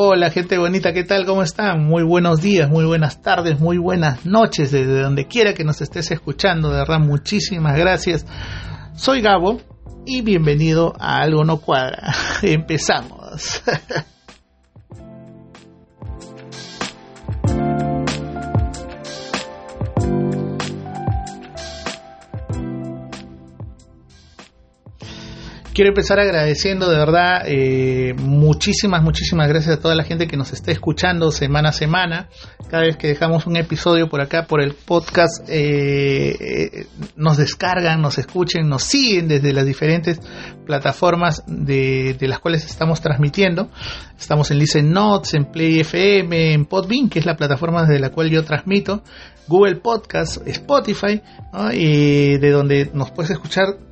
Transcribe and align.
Hola 0.00 0.30
gente 0.30 0.56
bonita, 0.58 0.92
¿qué 0.92 1.02
tal? 1.02 1.26
¿Cómo 1.26 1.42
están? 1.42 1.84
Muy 1.84 2.04
buenos 2.04 2.40
días, 2.40 2.70
muy 2.70 2.84
buenas 2.84 3.20
tardes, 3.20 3.58
muy 3.58 3.78
buenas 3.78 4.24
noches, 4.24 4.70
desde 4.70 5.02
donde 5.02 5.26
quiera 5.26 5.54
que 5.54 5.64
nos 5.64 5.80
estés 5.80 6.12
escuchando. 6.12 6.70
De 6.70 6.76
verdad, 6.76 7.00
muchísimas 7.00 7.76
gracias. 7.76 8.24
Soy 8.94 9.22
Gabo 9.22 9.60
y 10.06 10.22
bienvenido 10.22 10.94
a 11.00 11.16
Algo 11.16 11.42
No 11.42 11.56
Cuadra. 11.60 12.14
Empezamos. 12.42 13.60
quiero 25.78 25.90
empezar 25.90 26.18
agradeciendo 26.18 26.90
de 26.90 26.98
verdad 26.98 27.42
eh, 27.46 28.12
muchísimas, 28.18 29.00
muchísimas 29.00 29.46
gracias 29.46 29.76
a 29.76 29.80
toda 29.80 29.94
la 29.94 30.02
gente 30.02 30.26
que 30.26 30.36
nos 30.36 30.52
está 30.52 30.72
escuchando 30.72 31.30
semana 31.30 31.68
a 31.68 31.72
semana. 31.72 32.28
Cada 32.68 32.82
vez 32.82 32.96
que 32.96 33.06
dejamos 33.06 33.46
un 33.46 33.56
episodio 33.56 34.08
por 34.08 34.20
acá, 34.20 34.48
por 34.48 34.60
el 34.60 34.74
podcast, 34.74 35.48
eh, 35.48 36.34
eh, 36.40 36.86
nos 37.14 37.36
descargan, 37.36 38.02
nos 38.02 38.18
escuchen, 38.18 38.68
nos 38.68 38.82
siguen 38.82 39.28
desde 39.28 39.52
las 39.52 39.64
diferentes 39.64 40.20
plataformas 40.66 41.44
de, 41.46 42.16
las 42.22 42.40
cuales 42.40 42.64
estamos 42.64 43.00
transmitiendo. 43.00 43.70
Estamos 44.18 44.50
en 44.50 44.58
Listen 44.58 44.90
Notes, 44.90 45.34
en 45.34 45.44
Play 45.44 45.78
FM, 45.78 46.54
en 46.54 46.64
Podbean, 46.64 47.08
que 47.08 47.20
es 47.20 47.24
la 47.24 47.36
plataforma 47.36 47.82
desde 47.82 48.00
la 48.00 48.10
cual 48.10 48.30
yo 48.30 48.42
transmito. 48.42 49.04
Google 49.46 49.76
Podcast, 49.76 50.44
Spotify, 50.44 51.22
de 51.62 52.50
donde 52.50 52.90
nos 52.92 53.12
puedes 53.12 53.30
escuchar 53.30 53.87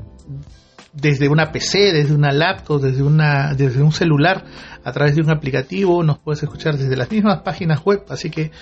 desde 0.96 1.28
una 1.28 1.52
PC, 1.52 1.92
desde 1.92 2.14
una 2.14 2.32
laptop, 2.32 2.80
desde, 2.80 3.02
una, 3.02 3.54
desde 3.54 3.82
un 3.82 3.92
celular, 3.92 4.44
a 4.86 4.92
través 4.92 5.16
de 5.16 5.20
un 5.20 5.30
aplicativo, 5.30 6.04
nos 6.04 6.20
puedes 6.20 6.44
escuchar 6.44 6.78
desde 6.78 6.96
las 6.96 7.10
mismas 7.10 7.40
páginas 7.40 7.84
web, 7.84 8.04
así 8.08 8.30
que 8.30 8.52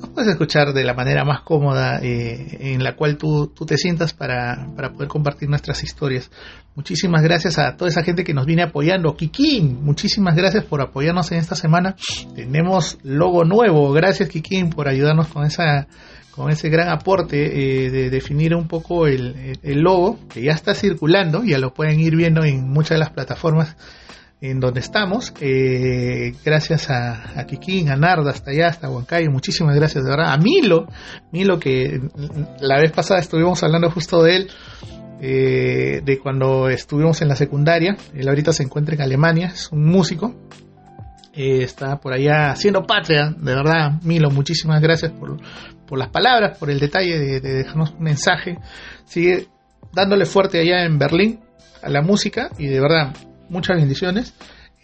nos 0.00 0.08
puedes 0.08 0.30
escuchar 0.30 0.72
de 0.72 0.82
la 0.82 0.94
manera 0.94 1.26
más 1.26 1.42
cómoda 1.42 2.00
eh, 2.02 2.72
en 2.72 2.82
la 2.82 2.96
cual 2.96 3.18
tú, 3.18 3.48
tú 3.48 3.66
te 3.66 3.76
sientas 3.76 4.14
para, 4.14 4.66
para, 4.74 4.94
poder 4.94 5.08
compartir 5.08 5.50
nuestras 5.50 5.84
historias. 5.84 6.30
Muchísimas 6.74 7.22
gracias 7.22 7.58
a 7.58 7.76
toda 7.76 7.90
esa 7.90 8.02
gente 8.02 8.24
que 8.24 8.32
nos 8.32 8.46
viene 8.46 8.62
apoyando. 8.62 9.14
Kikín, 9.14 9.84
muchísimas 9.84 10.34
gracias 10.36 10.64
por 10.64 10.80
apoyarnos 10.80 11.30
en 11.32 11.38
esta 11.38 11.54
semana. 11.54 11.96
Tenemos 12.34 12.98
logo 13.02 13.44
nuevo. 13.44 13.92
Gracias 13.92 14.30
Kikín 14.30 14.70
por 14.70 14.88
ayudarnos 14.88 15.28
con 15.28 15.44
esa 15.44 15.86
con 16.30 16.50
ese 16.50 16.70
gran 16.70 16.88
aporte 16.88 17.36
eh, 17.84 17.90
de 17.90 18.08
definir 18.08 18.54
un 18.54 18.66
poco 18.66 19.06
el, 19.06 19.34
logo 19.62 20.18
que 20.30 20.40
ya 20.40 20.52
está 20.52 20.74
circulando, 20.74 21.44
ya 21.44 21.58
lo 21.58 21.74
pueden 21.74 22.00
ir 22.00 22.16
viendo 22.16 22.42
en 22.42 22.70
muchas 22.70 22.92
de 22.92 23.00
las 23.00 23.10
plataformas 23.10 23.76
en 24.42 24.58
donde 24.58 24.80
estamos. 24.80 25.32
Eh, 25.40 26.34
gracias 26.44 26.90
a, 26.90 27.38
a 27.38 27.46
Kikín, 27.46 27.90
a 27.90 27.96
Narda, 27.96 28.32
hasta 28.32 28.50
allá, 28.50 28.66
hasta 28.66 28.90
Huancayo, 28.90 29.30
muchísimas 29.30 29.76
gracias 29.76 30.02
de 30.04 30.10
verdad. 30.10 30.32
A 30.32 30.36
Milo, 30.36 30.88
Milo 31.30 31.60
que 31.60 32.00
la 32.60 32.80
vez 32.80 32.90
pasada 32.90 33.20
estuvimos 33.20 33.62
hablando 33.62 33.88
justo 33.90 34.22
de 34.22 34.36
él, 34.36 34.50
eh, 35.20 36.02
de 36.04 36.18
cuando 36.18 36.68
estuvimos 36.68 37.22
en 37.22 37.28
la 37.28 37.36
secundaria. 37.36 37.96
Él 38.14 38.28
ahorita 38.28 38.52
se 38.52 38.64
encuentra 38.64 38.96
en 38.96 39.02
Alemania, 39.02 39.52
es 39.54 39.70
un 39.70 39.84
músico, 39.84 40.34
eh, 41.32 41.62
está 41.62 42.00
por 42.00 42.12
allá 42.12 42.50
haciendo 42.50 42.82
patria, 42.82 43.32
de 43.38 43.54
verdad, 43.54 44.02
Milo, 44.02 44.28
muchísimas 44.32 44.82
gracias 44.82 45.12
por, 45.12 45.36
por 45.86 45.98
las 45.98 46.08
palabras, 46.08 46.58
por 46.58 46.68
el 46.68 46.80
detalle 46.80 47.16
de, 47.16 47.40
dejarnos 47.40 47.92
un 47.92 48.02
mensaje. 48.02 48.58
Sigue 49.04 49.46
dándole 49.92 50.26
fuerte 50.26 50.58
allá 50.58 50.84
en 50.84 50.98
Berlín 50.98 51.38
a 51.80 51.88
la 51.88 52.02
música 52.02 52.50
y 52.58 52.66
de 52.66 52.80
verdad, 52.80 53.14
muchas 53.52 53.76
bendiciones. 53.76 54.34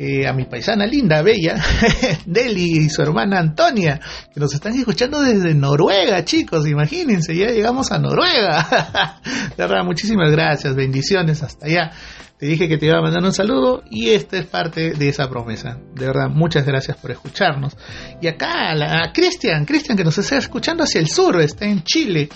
Eh, 0.01 0.29
a 0.29 0.33
mi 0.33 0.45
paisana 0.45 0.87
linda, 0.87 1.23
bella, 1.23 1.57
Deli 2.25 2.85
y 2.85 2.89
su 2.89 3.03
hermana 3.03 3.41
Antonia, 3.41 3.99
que 4.33 4.39
nos 4.39 4.55
están 4.55 4.73
escuchando 4.75 5.21
desde 5.21 5.55
Noruega, 5.55 6.25
chicos, 6.25 6.69
imagínense, 6.69 7.35
ya 7.35 7.49
llegamos 7.49 7.91
a 7.91 7.99
Noruega. 7.99 9.19
de 9.57 9.57
verdad, 9.57 9.83
muchísimas 9.83 10.31
gracias, 10.31 10.77
bendiciones 10.77 11.43
hasta 11.43 11.67
allá. 11.67 11.91
Te 12.39 12.47
dije 12.47 12.69
que 12.69 12.79
te 12.79 12.87
iba 12.87 12.99
a 12.99 13.03
mandar 13.03 13.25
un 13.25 13.33
saludo 13.33 13.83
y 13.91 14.11
esta 14.11 14.39
es 14.39 14.47
parte 14.47 14.93
de 14.93 15.09
esa 15.09 15.29
promesa. 15.29 15.77
De 15.97 16.07
verdad, 16.07 16.29
muchas 16.29 16.65
gracias 16.65 16.97
por 16.97 17.11
escucharnos. 17.11 17.77
Y 18.23 18.29
acá 18.29 18.71
a 18.71 19.13
Cristian, 19.13 19.65
Cristian 19.65 19.97
que 19.97 20.05
nos 20.05 20.17
está 20.17 20.39
escuchando 20.39 20.85
hacia 20.85 21.01
el 21.01 21.09
sur, 21.09 21.41
está 21.41 21.65
en 21.65 21.83
Chile. 21.83 22.29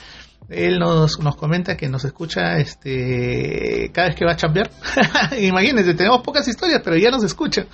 Él 0.53 0.79
nos, 0.79 1.19
nos 1.21 1.37
comenta 1.37 1.77
que 1.77 1.89
nos 1.89 2.05
escucha 2.05 2.59
este 2.59 3.91
cada 3.93 4.09
vez 4.09 4.17
que 4.17 4.25
va 4.25 4.33
a 4.33 4.37
chambear. 4.37 4.71
Imagínense, 5.41 5.95
tenemos 5.95 6.23
pocas 6.23 6.47
historias, 6.49 6.81
pero 6.85 6.97
ya 6.97 7.11
nos 7.11 7.25
escucha. 7.25 7.67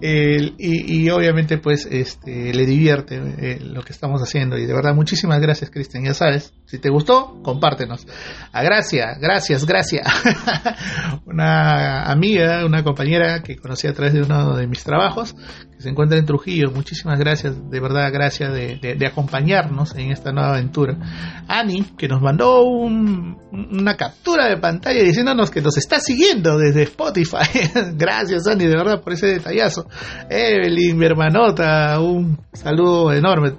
y, 0.00 1.08
obviamente, 1.10 1.58
pues, 1.58 1.86
este, 1.90 2.52
le 2.52 2.66
divierte 2.66 3.16
eh, 3.16 3.60
lo 3.60 3.82
que 3.82 3.92
estamos 3.92 4.20
haciendo. 4.22 4.58
Y 4.58 4.66
de 4.66 4.74
verdad, 4.74 4.94
muchísimas 4.94 5.40
gracias, 5.40 5.70
Cristian. 5.70 6.04
Ya 6.04 6.14
sabes, 6.14 6.52
si 6.66 6.78
te 6.78 6.90
gustó, 6.90 7.40
compártenos. 7.42 8.06
A 8.52 8.62
Gracia, 8.62 9.16
gracias, 9.20 9.64
gracias. 9.64 10.06
una 11.26 12.10
amiga, 12.10 12.64
una 12.66 12.82
compañera 12.82 13.42
que 13.42 13.56
conocí 13.56 13.86
a 13.86 13.94
través 13.94 14.14
de 14.14 14.22
uno 14.22 14.56
de 14.56 14.66
mis 14.66 14.82
trabajos, 14.84 15.34
que 15.34 15.82
se 15.82 15.88
encuentra 15.88 16.18
en 16.18 16.26
Trujillo. 16.26 16.70
Muchísimas 16.72 17.18
gracias, 17.18 17.70
de 17.70 17.80
verdad, 17.80 18.10
gracias 18.12 18.52
de, 18.52 18.96
de 18.98 19.06
acompañarnos 19.06 19.94
en 19.94 20.10
esta 20.10 20.32
nueva 20.32 20.54
aventura. 20.54 20.96
Ani, 21.48 21.84
que 21.96 22.08
nos 22.08 22.15
mandó 22.20 22.62
una 22.62 23.96
captura 23.96 24.48
de 24.48 24.58
pantalla 24.58 25.02
diciéndonos 25.02 25.50
que 25.50 25.60
nos 25.60 25.76
está 25.76 26.00
siguiendo 26.00 26.58
desde 26.58 26.82
Spotify. 26.82 27.70
gracias, 27.94 28.46
Ani, 28.46 28.66
de 28.66 28.76
verdad, 28.76 29.02
por 29.02 29.12
ese 29.12 29.26
detallazo. 29.26 29.86
Evelyn, 30.28 30.96
mi 30.96 31.06
hermanota, 31.06 32.00
un 32.00 32.38
saludo 32.52 33.12
enorme 33.12 33.52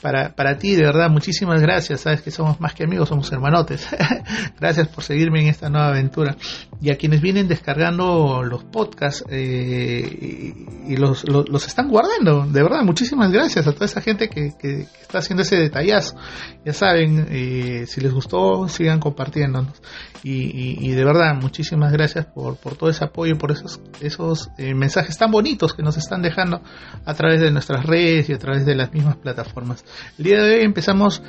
para, 0.00 0.34
para 0.34 0.58
ti, 0.58 0.74
de 0.74 0.82
verdad, 0.82 1.10
muchísimas 1.10 1.60
gracias. 1.60 2.02
Sabes 2.02 2.22
que 2.22 2.30
somos 2.30 2.60
más 2.60 2.74
que 2.74 2.84
amigos, 2.84 3.08
somos 3.08 3.30
hermanotes. 3.32 3.86
gracias 4.60 4.88
por 4.88 5.04
seguirme 5.04 5.40
en 5.42 5.48
esta 5.48 5.68
nueva 5.68 5.88
aventura. 5.88 6.36
Y 6.80 6.90
a 6.90 6.96
quienes 6.96 7.20
vienen 7.20 7.48
descargando 7.48 8.42
los 8.42 8.64
podcasts 8.64 9.24
eh, 9.30 10.54
y, 10.88 10.96
los, 10.96 11.24
los, 11.28 11.66
están 11.66 11.88
guardando, 11.88 12.46
de 12.46 12.62
verdad, 12.62 12.82
muchísimas 12.82 13.32
gracias 13.32 13.66
a 13.66 13.72
toda 13.72 13.86
esa 13.86 14.00
gente 14.00 14.28
que, 14.28 14.52
que, 14.58 14.86
está 15.00 15.18
haciendo 15.18 15.42
ese 15.42 15.56
detallazo. 15.56 16.16
Ya 16.64 16.72
saben, 16.72 17.26
eh, 17.30 17.84
si 17.86 18.00
les 18.00 18.12
gustó, 18.12 18.68
sigan 18.68 19.00
compartiéndonos. 19.00 19.80
Y, 20.28 20.90
de 20.90 21.04
verdad, 21.04 21.36
muchísimas 21.40 21.92
gracias 21.92 22.26
por, 22.26 22.56
por 22.56 22.76
todo 22.76 22.90
ese 22.90 23.04
apoyo, 23.04 23.38
por 23.38 23.52
esos, 23.52 23.80
esos 24.00 24.50
eh, 24.58 24.74
mensajes 24.74 25.16
tan 25.16 25.30
bonitos 25.30 25.72
que 25.72 25.84
nos 25.84 25.96
están 25.96 26.20
dejando 26.20 26.62
a 27.04 27.14
través 27.14 27.40
de 27.40 27.52
nuestras 27.52 27.86
redes 27.86 28.28
y 28.28 28.32
a 28.32 28.38
través 28.38 28.66
de 28.66 28.74
las 28.74 28.92
mismas 28.92 29.16
plataformas. 29.18 29.84
El 30.18 30.24
día 30.24 30.42
de 30.42 30.56
hoy 30.56 30.64
empezamos, 30.64 31.22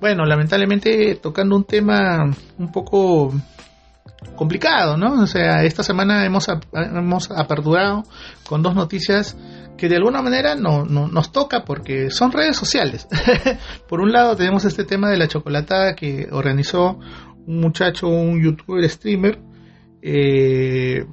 bueno, 0.00 0.24
lamentablemente 0.24 1.14
tocando 1.16 1.56
un 1.56 1.64
tema 1.64 2.30
un 2.58 2.72
poco 2.72 3.32
complicado, 4.36 4.96
¿no? 4.96 5.22
O 5.22 5.26
sea, 5.26 5.64
esta 5.64 5.82
semana 5.82 6.24
hemos, 6.24 6.46
hemos 6.72 7.30
aperturado 7.30 8.02
con 8.46 8.62
dos 8.62 8.74
noticias 8.74 9.36
que 9.76 9.88
de 9.88 9.96
alguna 9.96 10.22
manera 10.22 10.54
no, 10.54 10.84
nos 10.84 11.32
toca 11.32 11.64
porque 11.64 12.10
son 12.10 12.32
redes 12.32 12.56
sociales. 12.56 13.06
Por 13.88 14.00
un 14.00 14.12
lado 14.12 14.36
tenemos 14.36 14.64
este 14.64 14.84
tema 14.84 15.10
de 15.10 15.18
la 15.18 15.28
chocolatada 15.28 15.94
que 15.94 16.28
organizó 16.30 16.98
un 17.46 17.60
muchacho, 17.60 18.08
un 18.08 18.42
youtuber 18.42 18.88
streamer, 18.88 19.38
eh, 20.02 21.06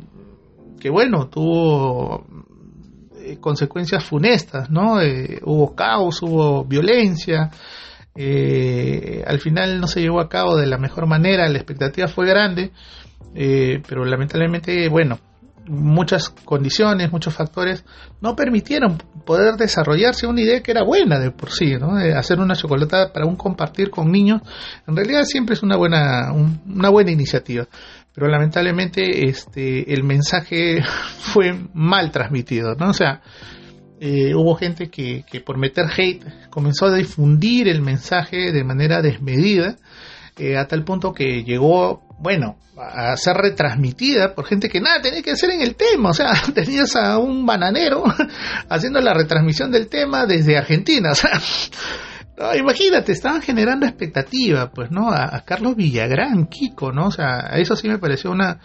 que 0.79 0.89
bueno, 0.89 1.27
tuvo 1.27 2.25
eh, 3.31 3.37
consecuencias 3.39 4.03
funestas, 4.03 4.69
¿no? 4.69 5.01
Eh, 5.01 5.39
hubo 5.43 5.75
caos, 5.75 6.21
hubo 6.21 6.63
violencia, 6.65 7.49
eh, 8.15 9.23
al 9.25 9.39
final 9.39 9.79
no 9.79 9.87
se 9.87 10.01
llevó 10.01 10.19
a 10.19 10.29
cabo 10.29 10.57
de 10.57 10.67
la 10.67 10.77
mejor 10.77 11.07
manera, 11.07 11.47
la 11.47 11.57
expectativa 11.57 12.07
fue 12.07 12.27
grande, 12.27 12.71
pero 13.33 14.03
lamentablemente, 14.03 14.89
bueno, 14.89 15.17
muchas 15.67 16.29
condiciones, 16.29 17.11
muchos 17.11 17.33
factores 17.33 17.85
no 18.19 18.35
permitieron 18.35 18.97
poder 19.25 19.55
desarrollarse 19.55 20.27
una 20.27 20.41
idea 20.41 20.61
que 20.61 20.71
era 20.71 20.83
buena 20.83 21.19
de 21.19 21.31
por 21.31 21.51
sí, 21.51 21.75
¿no? 21.79 21.95
hacer 22.17 22.39
una 22.39 22.55
chocolatada 22.55 23.13
para 23.13 23.25
un 23.25 23.37
compartir 23.37 23.89
con 23.89 24.11
niños, 24.11 24.41
en 24.85 24.95
realidad 24.95 25.23
siempre 25.23 25.53
es 25.53 25.63
una 25.63 25.77
buena, 25.77 26.33
una 26.33 26.89
buena 26.89 27.11
iniciativa 27.11 27.67
pero 28.13 28.27
lamentablemente 28.27 29.27
este 29.27 29.93
el 29.93 30.03
mensaje 30.03 30.81
fue 31.19 31.53
mal 31.73 32.11
transmitido, 32.11 32.75
¿no? 32.75 32.89
O 32.89 32.93
sea, 32.93 33.21
eh, 33.99 34.33
hubo 34.33 34.55
gente 34.55 34.89
que, 34.89 35.23
que, 35.29 35.41
por 35.41 35.57
meter 35.57 35.85
hate 35.85 36.49
comenzó 36.49 36.87
a 36.87 36.95
difundir 36.95 37.67
el 37.67 37.81
mensaje 37.81 38.51
de 38.51 38.63
manera 38.63 39.01
desmedida, 39.01 39.75
eh, 40.37 40.57
a 40.57 40.67
tal 40.67 40.83
punto 40.83 41.13
que 41.13 41.43
llegó, 41.43 42.01
bueno, 42.17 42.57
a 42.77 43.15
ser 43.15 43.35
retransmitida 43.37 44.33
por 44.33 44.45
gente 44.45 44.69
que 44.69 44.81
nada 44.81 45.01
tenía 45.01 45.21
que 45.21 45.31
hacer 45.31 45.51
en 45.51 45.61
el 45.61 45.75
tema, 45.75 46.09
o 46.09 46.13
sea, 46.13 46.33
tenías 46.53 46.95
a 46.95 47.17
un 47.19 47.45
bananero 47.45 48.03
haciendo 48.69 48.99
la 49.01 49.13
retransmisión 49.13 49.71
del 49.71 49.87
tema 49.87 50.25
desde 50.25 50.57
Argentina, 50.57 51.11
o 51.11 51.15
sea, 51.15 51.39
imagínate, 52.57 53.11
estaban 53.11 53.41
generando 53.41 53.85
expectativa, 53.85 54.71
pues, 54.71 54.91
¿no? 54.91 55.11
A, 55.11 55.41
Carlos 55.45 55.75
Villagrán, 55.75 56.47
Kiko, 56.47 56.91
¿no? 56.91 57.07
O 57.07 57.11
sea, 57.11 57.51
eso 57.55 57.75
sí 57.75 57.87
me 57.87 57.97
pareció 57.97 58.31
una, 58.31 58.59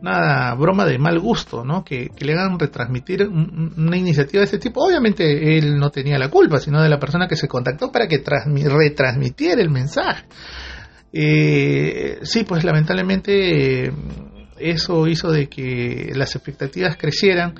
una 0.00 0.54
broma 0.54 0.84
de 0.84 0.98
mal 0.98 1.18
gusto, 1.18 1.64
¿no? 1.64 1.84
Que, 1.84 2.08
le 2.18 2.32
hagan 2.32 2.58
retransmitir 2.58 3.28
una 3.28 3.96
iniciativa 3.96 4.40
de 4.40 4.44
este 4.44 4.58
tipo. 4.58 4.84
Obviamente 4.84 5.58
él 5.58 5.78
no 5.78 5.90
tenía 5.90 6.18
la 6.18 6.28
culpa, 6.28 6.58
sino 6.58 6.82
de 6.82 6.88
la 6.88 6.98
persona 6.98 7.28
que 7.28 7.36
se 7.36 7.48
contactó 7.48 7.90
para 7.90 8.06
que 8.06 8.22
retransmitiera 8.24 9.60
el 9.60 9.70
mensaje. 9.70 10.24
Eh, 11.12 12.18
sí, 12.22 12.44
pues 12.44 12.64
lamentablemente 12.64 13.92
eso 14.58 15.06
hizo 15.08 15.32
de 15.32 15.48
que 15.48 16.12
las 16.14 16.34
expectativas 16.36 16.96
crecieran 16.96 17.54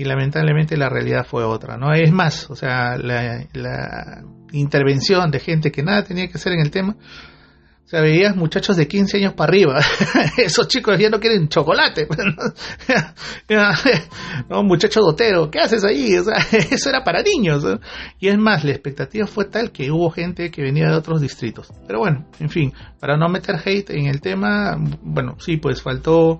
y 0.00 0.04
lamentablemente 0.04 0.78
la 0.78 0.88
realidad 0.88 1.26
fue 1.26 1.44
otra, 1.44 1.76
¿no? 1.76 1.92
Es 1.92 2.10
más, 2.10 2.48
o 2.48 2.56
sea, 2.56 2.96
la, 2.96 3.44
la 3.52 4.22
intervención 4.50 5.30
de 5.30 5.40
gente 5.40 5.70
que 5.70 5.82
nada 5.82 6.04
tenía 6.04 6.26
que 6.26 6.38
hacer 6.38 6.54
en 6.54 6.60
el 6.60 6.70
tema 6.70 6.96
o 7.84 7.88
sea, 7.90 8.02
veías 8.02 8.36
muchachos 8.36 8.76
de 8.76 8.86
15 8.86 9.16
años 9.16 9.32
para 9.32 9.50
arriba. 9.50 9.80
Esos 10.38 10.68
chicos 10.68 10.96
ya 10.96 11.10
no 11.10 11.18
quieren 11.18 11.48
chocolate. 11.48 12.06
no, 14.48 14.62
muchacho 14.62 15.00
dotero, 15.00 15.50
¿qué 15.50 15.58
haces 15.58 15.82
ahí? 15.82 16.16
O 16.16 16.22
sea, 16.22 16.36
eso 16.70 16.88
era 16.88 17.02
para 17.02 17.20
niños. 17.20 17.64
Y 18.20 18.28
es 18.28 18.38
más, 18.38 18.62
la 18.62 18.70
expectativa 18.70 19.26
fue 19.26 19.46
tal 19.46 19.72
que 19.72 19.90
hubo 19.90 20.08
gente 20.10 20.52
que 20.52 20.62
venía 20.62 20.88
de 20.88 20.94
otros 20.94 21.20
distritos. 21.20 21.72
Pero 21.84 21.98
bueno, 21.98 22.26
en 22.38 22.48
fin, 22.48 22.72
para 23.00 23.16
no 23.16 23.28
meter 23.28 23.56
hate 23.56 23.90
en 23.90 24.06
el 24.06 24.20
tema, 24.20 24.76
bueno, 25.02 25.34
sí, 25.40 25.56
pues 25.56 25.82
faltó 25.82 26.38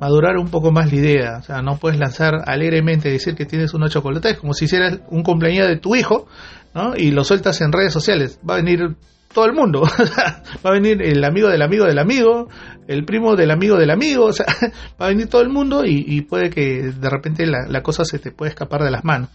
madurar 0.00 0.36
un 0.36 0.48
poco 0.48 0.70
más 0.70 0.92
la 0.92 0.98
idea. 0.98 1.36
O 1.38 1.42
sea, 1.42 1.62
no 1.62 1.76
puedes 1.78 1.98
lanzar 1.98 2.42
alegremente 2.46 3.10
decir 3.10 3.34
que 3.34 3.46
tienes 3.46 3.74
unos 3.74 3.92
chocolates 3.92 4.38
como 4.38 4.54
si 4.54 4.66
hicieras 4.66 5.00
un 5.10 5.22
cumpleaños 5.22 5.68
de 5.68 5.76
tu 5.76 5.94
hijo, 5.96 6.26
¿no? 6.74 6.96
Y 6.96 7.10
lo 7.10 7.24
sueltas 7.24 7.60
en 7.60 7.72
redes 7.72 7.92
sociales. 7.92 8.40
Va 8.48 8.54
a 8.54 8.56
venir 8.58 8.96
todo 9.32 9.46
el 9.46 9.52
mundo. 9.52 9.82
va 10.66 10.70
a 10.70 10.72
venir 10.72 11.02
el 11.02 11.24
amigo 11.24 11.48
del 11.48 11.62
amigo 11.62 11.86
del 11.86 11.98
amigo, 11.98 12.48
el 12.86 13.04
primo 13.04 13.36
del 13.36 13.50
amigo 13.50 13.76
del 13.76 13.90
amigo, 13.90 14.26
o 14.26 14.32
sea, 14.32 14.46
va 15.00 15.06
a 15.06 15.08
venir 15.08 15.28
todo 15.28 15.42
el 15.42 15.50
mundo 15.50 15.84
y, 15.84 16.20
puede 16.22 16.50
que 16.50 16.92
de 16.92 17.10
repente 17.10 17.46
la, 17.46 17.82
cosa 17.82 18.04
se 18.04 18.18
te 18.18 18.32
puede 18.32 18.50
escapar 18.50 18.82
de 18.82 18.90
las 18.90 19.04
manos. 19.04 19.30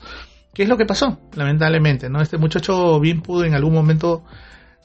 ¿Qué 0.54 0.64
es 0.64 0.70
lo 0.70 0.78
que 0.78 0.86
pasó? 0.86 1.20
Lamentablemente, 1.36 2.10
¿no? 2.10 2.22
Este 2.22 2.38
muchacho 2.38 3.00
bien 3.00 3.22
pudo 3.22 3.44
en 3.44 3.56
algún 3.56 3.74
momento 3.74 4.24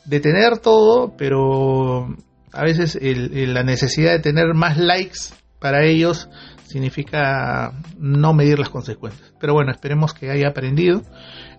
detener 0.07 0.59
todo, 0.59 1.15
pero 1.17 2.09
a 2.53 2.63
veces 2.63 2.99
la 3.03 3.63
necesidad 3.63 4.13
de 4.13 4.21
tener 4.21 4.55
más 4.55 4.79
likes 4.79 5.35
para 5.59 5.85
ellos 5.85 6.29
significa 6.69 7.73
no 7.99 8.35
medir 8.35 8.59
las 8.59 8.69
consecuencias. 8.69 9.33
Pero 9.41 9.55
bueno, 9.55 9.73
esperemos 9.73 10.13
que 10.13 10.31
haya 10.31 10.49
aprendido 10.49 11.03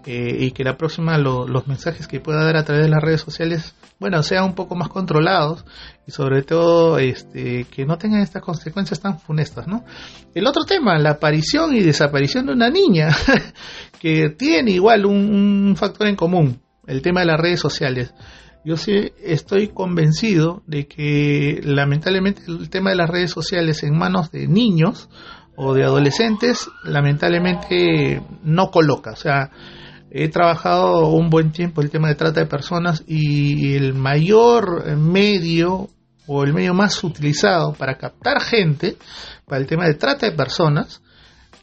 eh, 0.06 0.38
y 0.40 0.52
que 0.52 0.64
la 0.64 0.78
próxima 0.78 1.18
los 1.18 1.68
mensajes 1.68 2.08
que 2.08 2.20
pueda 2.20 2.44
dar 2.44 2.58
a 2.58 2.64
través 2.64 2.86
de 2.86 2.90
las 2.90 3.02
redes 3.02 3.22
sociales, 3.22 3.76
bueno, 4.00 4.22
sean 4.24 4.46
un 4.46 4.56
poco 4.56 4.76
más 4.76 4.88
controlados 4.90 5.66
y 6.06 6.12
sobre 6.12 6.44
todo 6.44 7.00
este, 7.00 7.66
que 7.66 7.86
no 7.86 7.98
tengan 7.98 8.22
estas 8.22 8.44
consecuencias 8.44 9.00
tan 9.00 9.20
funestas, 9.20 9.68
¿no? 9.68 9.84
El 10.34 10.46
otro 10.48 10.64
tema, 10.64 10.98
la 11.00 11.12
aparición 11.12 11.76
y 11.76 11.82
desaparición 11.82 12.46
de 12.46 12.54
una 12.54 12.70
niña, 12.70 13.10
que 14.00 14.30
tiene 14.30 14.72
igual 14.72 15.06
un, 15.06 15.76
factor 15.76 16.08
en 16.08 16.16
común, 16.16 16.62
el 16.86 17.02
tema 17.02 17.22
de 17.22 17.26
las 17.26 17.40
redes 17.40 17.60
sociales. 17.60 18.14
Yo 18.66 18.78
sí 18.78 19.12
estoy 19.24 19.70
convencido 19.70 20.64
de 20.68 20.88
que 20.88 21.62
lamentablemente 21.64 22.44
el 22.48 22.70
tema 22.70 22.90
de 22.90 22.98
las 22.98 23.10
redes 23.10 23.32
sociales 23.32 23.84
en 23.84 23.98
manos 23.98 24.32
de 24.32 24.48
niños 24.48 25.10
o 25.56 25.74
de 25.74 25.84
adolescentes 25.84 26.70
lamentablemente 26.84 28.22
no 28.44 28.70
coloca. 28.70 29.12
O 29.12 29.16
sea, 29.16 29.52
He 30.12 30.28
trabajado 30.30 31.10
un 31.10 31.30
buen 31.30 31.52
tiempo 31.52 31.82
el 31.82 31.92
tema 31.92 32.08
de 32.08 32.16
trata 32.16 32.40
de 32.40 32.48
personas 32.48 33.04
y 33.06 33.76
el 33.76 33.94
mayor 33.94 34.98
medio 34.98 35.88
o 36.26 36.44
el 36.44 36.54
medio 36.54 36.74
más 36.74 37.04
utilizado 37.04 37.74
para 37.74 37.98
captar 37.98 38.42
gente 38.42 38.98
para 39.46 39.62
el 39.62 39.68
tema 39.68 39.86
de 39.86 39.94
trata 39.94 40.26
de 40.28 40.36
personas 40.36 41.04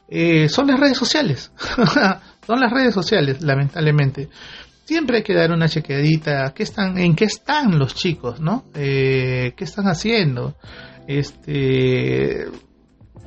eh, 0.09 0.49
son 0.49 0.69
las 0.69 0.79
redes 0.79 0.97
sociales. 0.97 1.51
son 2.47 2.61
las 2.61 2.71
redes 2.71 2.95
sociales, 2.95 3.43
lamentablemente. 3.43 4.29
Siempre 4.87 5.17
hay 5.17 5.23
que 5.25 5.35
dar 5.35 5.51
una 5.51 5.69
chequeadita, 5.69 6.55
¿qué 6.55 6.63
están, 6.63 6.97
en 6.97 7.17
qué 7.17 7.25
están 7.25 7.77
los 7.77 7.93
chicos, 7.93 8.41
¿no? 8.41 8.67
Eh, 8.73 9.53
¿Qué 9.57 9.65
están 9.65 9.87
haciendo? 9.87 10.55
Este, 11.09 12.47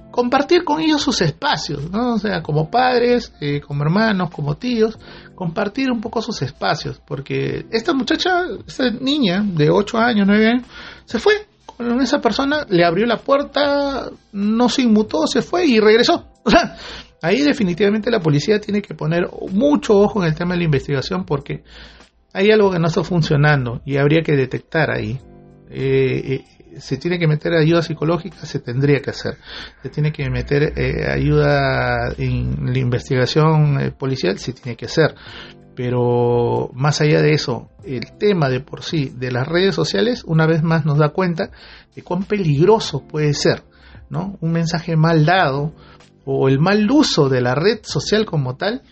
compartir 0.09 0.63
con 0.63 0.79
ellos 0.79 1.01
sus 1.01 1.21
espacios, 1.21 1.91
¿no? 1.91 2.13
O 2.13 2.17
sea, 2.17 2.41
como 2.41 2.71
padres, 2.71 3.33
eh, 3.41 3.59
como 3.59 3.83
hermanos, 3.83 4.29
como 4.31 4.55
tíos, 4.55 4.97
compartir 5.35 5.91
un 5.91 5.99
poco 5.99 6.21
sus 6.21 6.41
espacios, 6.41 7.01
porque 7.05 7.65
esta 7.71 7.93
muchacha, 7.93 8.45
esta 8.65 8.89
niña 8.91 9.43
de 9.45 9.69
8 9.69 9.97
años, 9.97 10.27
9 10.27 10.47
años, 10.47 10.63
se 11.03 11.19
fue 11.19 11.45
con 11.65 11.99
esa 11.99 12.21
persona, 12.21 12.65
le 12.69 12.85
abrió 12.85 13.05
la 13.05 13.17
puerta, 13.17 14.09
no 14.31 14.69
se 14.69 14.83
inmutó, 14.83 15.27
se 15.27 15.41
fue 15.41 15.65
y 15.65 15.81
regresó. 15.81 16.25
Ahí 17.21 17.41
definitivamente 17.41 18.11
la 18.11 18.19
policía 18.19 18.59
tiene 18.59 18.81
que 18.81 18.93
poner 18.93 19.27
mucho 19.51 19.97
ojo 19.97 20.21
en 20.21 20.29
el 20.29 20.35
tema 20.35 20.53
de 20.53 20.59
la 20.59 20.65
investigación 20.65 21.25
porque 21.25 21.63
hay 22.33 22.51
algo 22.51 22.71
que 22.71 22.79
no 22.79 22.87
está 22.87 23.03
funcionando 23.03 23.81
y 23.85 23.97
habría 23.97 24.21
que 24.21 24.35
detectar 24.35 24.91
ahí. 24.91 25.19
Eh, 25.69 26.33
eh 26.33 26.45
se 26.77 26.97
tiene 26.97 27.17
que 27.17 27.27
meter 27.27 27.53
ayuda 27.53 27.81
psicológica, 27.81 28.45
se 28.45 28.59
tendría 28.59 29.01
que 29.01 29.09
hacer. 29.09 29.37
Se 29.81 29.89
tiene 29.89 30.11
que 30.11 30.29
meter 30.29 30.73
eh, 30.77 31.11
ayuda 31.11 32.13
en 32.17 32.71
la 32.71 32.77
investigación 32.77 33.95
policial, 33.97 34.37
se 34.37 34.53
tiene 34.53 34.77
que 34.77 34.85
hacer. 34.85 35.15
Pero 35.75 36.69
más 36.73 37.01
allá 37.01 37.21
de 37.21 37.31
eso, 37.31 37.69
el 37.83 38.17
tema 38.17 38.49
de 38.49 38.59
por 38.59 38.83
sí 38.83 39.11
de 39.15 39.31
las 39.31 39.47
redes 39.47 39.75
sociales, 39.75 40.23
una 40.25 40.45
vez 40.45 40.61
más 40.61 40.85
nos 40.85 40.97
da 40.97 41.09
cuenta 41.09 41.51
de 41.95 42.03
cuán 42.03 42.23
peligroso 42.23 43.07
puede 43.07 43.33
ser, 43.33 43.63
¿no? 44.09 44.37
Un 44.41 44.51
mensaje 44.51 44.95
mal 44.95 45.25
dado 45.25 45.73
o 46.31 46.47
el 46.47 46.59
mal 46.59 46.87
uso 46.91 47.27
de 47.27 47.41
la 47.41 47.55
red 47.55 47.79
social 47.81 48.25
como 48.25 48.55
tal 48.55 48.83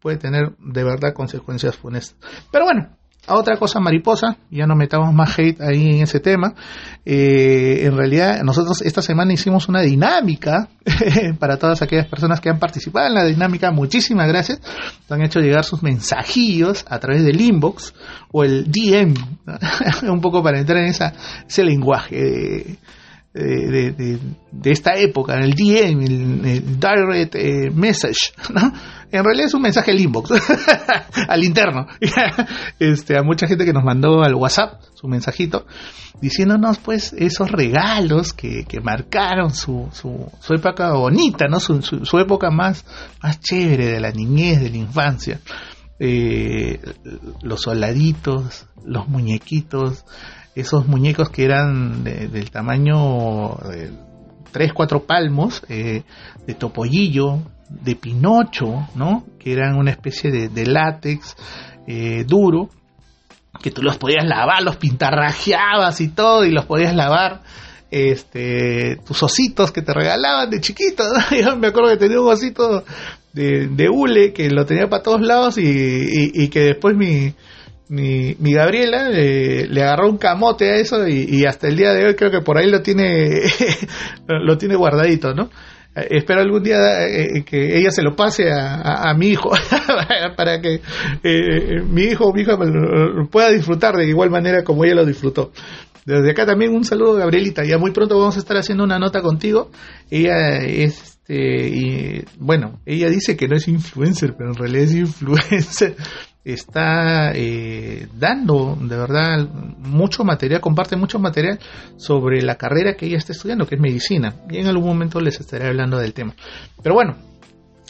puede 0.00 0.18
tener 0.18 0.54
de 0.58 0.84
verdad 0.84 1.14
consecuencias 1.14 1.76
funestas. 1.76 2.18
Pero 2.52 2.66
bueno, 2.66 2.90
a 3.26 3.36
otra 3.36 3.56
cosa 3.56 3.80
mariposa, 3.80 4.36
ya 4.50 4.66
no 4.66 4.76
metamos 4.76 5.14
más 5.14 5.38
hate 5.38 5.62
ahí 5.62 5.96
en 5.96 6.02
ese 6.02 6.20
tema. 6.20 6.52
Eh, 7.06 7.86
en 7.86 7.96
realidad, 7.96 8.42
nosotros 8.42 8.82
esta 8.82 9.00
semana 9.00 9.32
hicimos 9.32 9.66
una 9.66 9.80
dinámica 9.80 10.68
para 11.38 11.56
todas 11.56 11.80
aquellas 11.80 12.06
personas 12.06 12.38
que 12.42 12.50
han 12.50 12.58
participado 12.58 13.06
en 13.06 13.14
la 13.14 13.24
dinámica. 13.24 13.70
Muchísimas 13.70 14.28
gracias. 14.28 14.60
Nos 15.08 15.12
han 15.12 15.22
hecho 15.22 15.40
llegar 15.40 15.64
sus 15.64 15.82
mensajillos 15.82 16.84
a 16.86 16.98
través 16.98 17.24
del 17.24 17.40
inbox 17.40 17.94
o 18.30 18.44
el 18.44 18.70
DM, 18.70 19.14
un 20.10 20.20
poco 20.20 20.42
para 20.42 20.60
entrar 20.60 20.80
en 20.80 20.90
esa, 20.90 21.14
ese 21.48 21.64
lenguaje 21.64 22.14
de, 22.14 22.78
esta 23.34 24.96
época, 24.96 25.34
en 25.34 25.42
el 25.42 25.54
DM, 25.54 26.02
el, 26.44 26.78
direct 26.78 27.34
eh, 27.34 27.70
message, 27.74 28.32
¿no? 28.50 28.72
En 29.10 29.24
realidad 29.24 29.46
es 29.46 29.54
un 29.54 29.62
mensaje 29.62 29.90
al 29.90 30.00
inbox, 30.00 30.32
al 31.28 31.44
interno. 31.44 31.86
este, 32.78 33.18
a 33.18 33.22
mucha 33.22 33.46
gente 33.46 33.64
que 33.64 33.72
nos 33.72 33.84
mandó 33.84 34.22
al 34.22 34.34
WhatsApp 34.34 34.80
su 34.94 35.08
mensajito, 35.08 35.66
diciéndonos 36.20 36.78
pues 36.78 37.12
esos 37.12 37.50
regalos 37.50 38.32
que, 38.32 38.64
que 38.64 38.80
marcaron 38.80 39.52
su, 39.52 39.88
su, 39.92 40.30
su, 40.40 40.54
época 40.54 40.92
bonita, 40.92 41.46
¿no? 41.48 41.60
Su, 41.60 41.82
su, 41.82 42.18
época 42.18 42.50
más, 42.50 42.84
más 43.22 43.40
chévere 43.40 43.86
de 43.86 44.00
la 44.00 44.10
niñez, 44.10 44.60
de 44.60 44.70
la 44.70 44.76
infancia. 44.76 45.40
Eh, 45.98 46.80
los 47.42 47.62
soldaditos, 47.62 48.66
los 48.84 49.08
muñequitos, 49.08 50.04
esos 50.54 50.86
muñecos 50.86 51.30
que 51.30 51.44
eran 51.44 52.04
del 52.04 52.50
tamaño 52.50 53.56
de 53.68 53.90
3, 54.52 54.72
4 54.72 55.04
palmos, 55.04 55.62
eh, 55.68 56.04
de 56.46 56.54
topollillo, 56.54 57.42
de 57.68 57.96
pinocho, 57.96 58.88
¿no? 58.94 59.24
Que 59.38 59.52
eran 59.52 59.76
una 59.76 59.90
especie 59.90 60.30
de, 60.30 60.66
látex 60.66 61.36
eh, 61.88 62.24
duro, 62.24 62.70
que 63.60 63.72
tú 63.72 63.82
los 63.82 63.98
podías 63.98 64.24
lavar, 64.24 64.62
los 64.62 64.76
pintarrajeabas 64.76 66.00
y 66.00 66.08
todo, 66.08 66.44
y 66.44 66.52
los 66.52 66.66
podías 66.66 66.94
lavar. 66.94 67.42
Este, 67.90 68.96
tus 69.06 69.22
ositos 69.22 69.70
que 69.70 69.82
te 69.82 69.92
regalaban 69.92 70.50
de 70.50 70.60
chiquito, 70.60 71.04
yo 71.30 71.56
me 71.56 71.68
acuerdo 71.68 71.90
que 71.90 71.96
tenía 71.96 72.20
un 72.20 72.32
osito 72.32 72.84
de, 73.32 73.68
de 73.68 73.88
hule 73.88 74.32
que 74.32 74.50
lo 74.50 74.66
tenía 74.66 74.88
para 74.88 75.02
todos 75.02 75.20
lados 75.20 75.56
y 75.58 76.48
que 76.48 76.60
después 76.60 76.96
mi, 76.96 77.34
mi, 77.88 78.34
mi 78.38 78.54
Gabriela 78.54 79.10
le 79.10 79.82
agarró 79.82 80.08
un 80.08 80.18
camote 80.18 80.70
a 80.70 80.76
eso 80.76 81.06
y, 81.06 81.44
hasta 81.44 81.68
el 81.68 81.76
día 81.76 81.92
de 81.92 82.06
hoy 82.06 82.14
creo 82.14 82.30
que 82.30 82.40
por 82.40 82.56
ahí 82.56 82.70
lo 82.70 82.82
tiene 82.82 83.42
lo 84.28 84.56
tiene 84.56 84.76
guardadito, 84.76 85.34
¿no? 85.34 85.50
Eh, 85.94 86.08
espero 86.10 86.40
algún 86.40 86.62
día 86.62 87.06
eh, 87.06 87.44
que 87.44 87.78
ella 87.78 87.90
se 87.90 88.02
lo 88.02 88.16
pase 88.16 88.50
a, 88.50 89.12
mi 89.14 89.28
hijo 89.28 89.50
para 90.36 90.60
que 90.60 90.80
eh, 91.22 91.82
mi 91.88 92.02
hijo 92.04 92.26
o 92.26 92.32
mi 92.32 92.42
hija 92.42 92.56
lo, 92.56 93.28
pueda 93.28 93.50
disfrutar 93.50 93.94
de 93.96 94.08
igual 94.08 94.30
manera 94.30 94.64
como 94.64 94.84
ella 94.84 94.96
lo 94.96 95.06
disfrutó. 95.06 95.52
Desde 96.06 96.32
acá 96.32 96.44
también 96.44 96.74
un 96.74 96.84
saludo 96.84 97.14
Gabrielita, 97.14 97.64
ya 97.64 97.78
muy 97.78 97.92
pronto 97.92 98.18
vamos 98.18 98.36
a 98.36 98.40
estar 98.40 98.56
haciendo 98.56 98.84
una 98.84 98.98
nota 98.98 99.22
contigo. 99.22 99.70
Ella 100.10 100.58
es 100.58 101.14
este 101.26 101.68
y 101.68 102.24
bueno, 102.38 102.80
ella 102.84 103.08
dice 103.08 103.34
que 103.36 103.48
no 103.48 103.56
es 103.56 103.66
influencer, 103.66 104.34
pero 104.36 104.50
en 104.50 104.56
realidad 104.56 104.84
es 104.84 104.94
influencer 104.94 105.96
está 106.44 107.32
eh, 107.32 108.06
dando 108.14 108.76
de 108.78 108.96
verdad 108.96 109.48
mucho 109.78 110.24
material, 110.24 110.60
comparte 110.60 110.96
mucho 110.96 111.18
material 111.18 111.58
sobre 111.96 112.42
la 112.42 112.56
carrera 112.56 112.94
que 112.94 113.06
ella 113.06 113.16
está 113.16 113.32
estudiando, 113.32 113.66
que 113.66 113.76
es 113.76 113.80
medicina. 113.80 114.34
Y 114.50 114.58
en 114.58 114.66
algún 114.66 114.86
momento 114.86 115.20
les 115.20 115.40
estaré 115.40 115.68
hablando 115.68 115.98
del 115.98 116.12
tema. 116.12 116.34
Pero 116.82 116.94
bueno, 116.94 117.16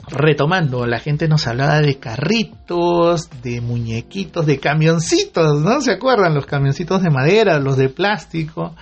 retomando, 0.08 0.86
la 0.86 0.98
gente 0.98 1.28
nos 1.28 1.46
hablaba 1.46 1.80
de 1.80 1.98
carritos, 1.98 3.28
de 3.42 3.60
muñequitos, 3.60 4.46
de 4.46 4.58
camioncitos, 4.58 5.60
¿no? 5.60 5.80
¿Se 5.80 5.92
acuerdan? 5.92 6.34
Los 6.34 6.46
camioncitos 6.46 7.02
de 7.02 7.10
madera, 7.10 7.58
los 7.58 7.76
de 7.76 7.88
plástico, 7.88 8.74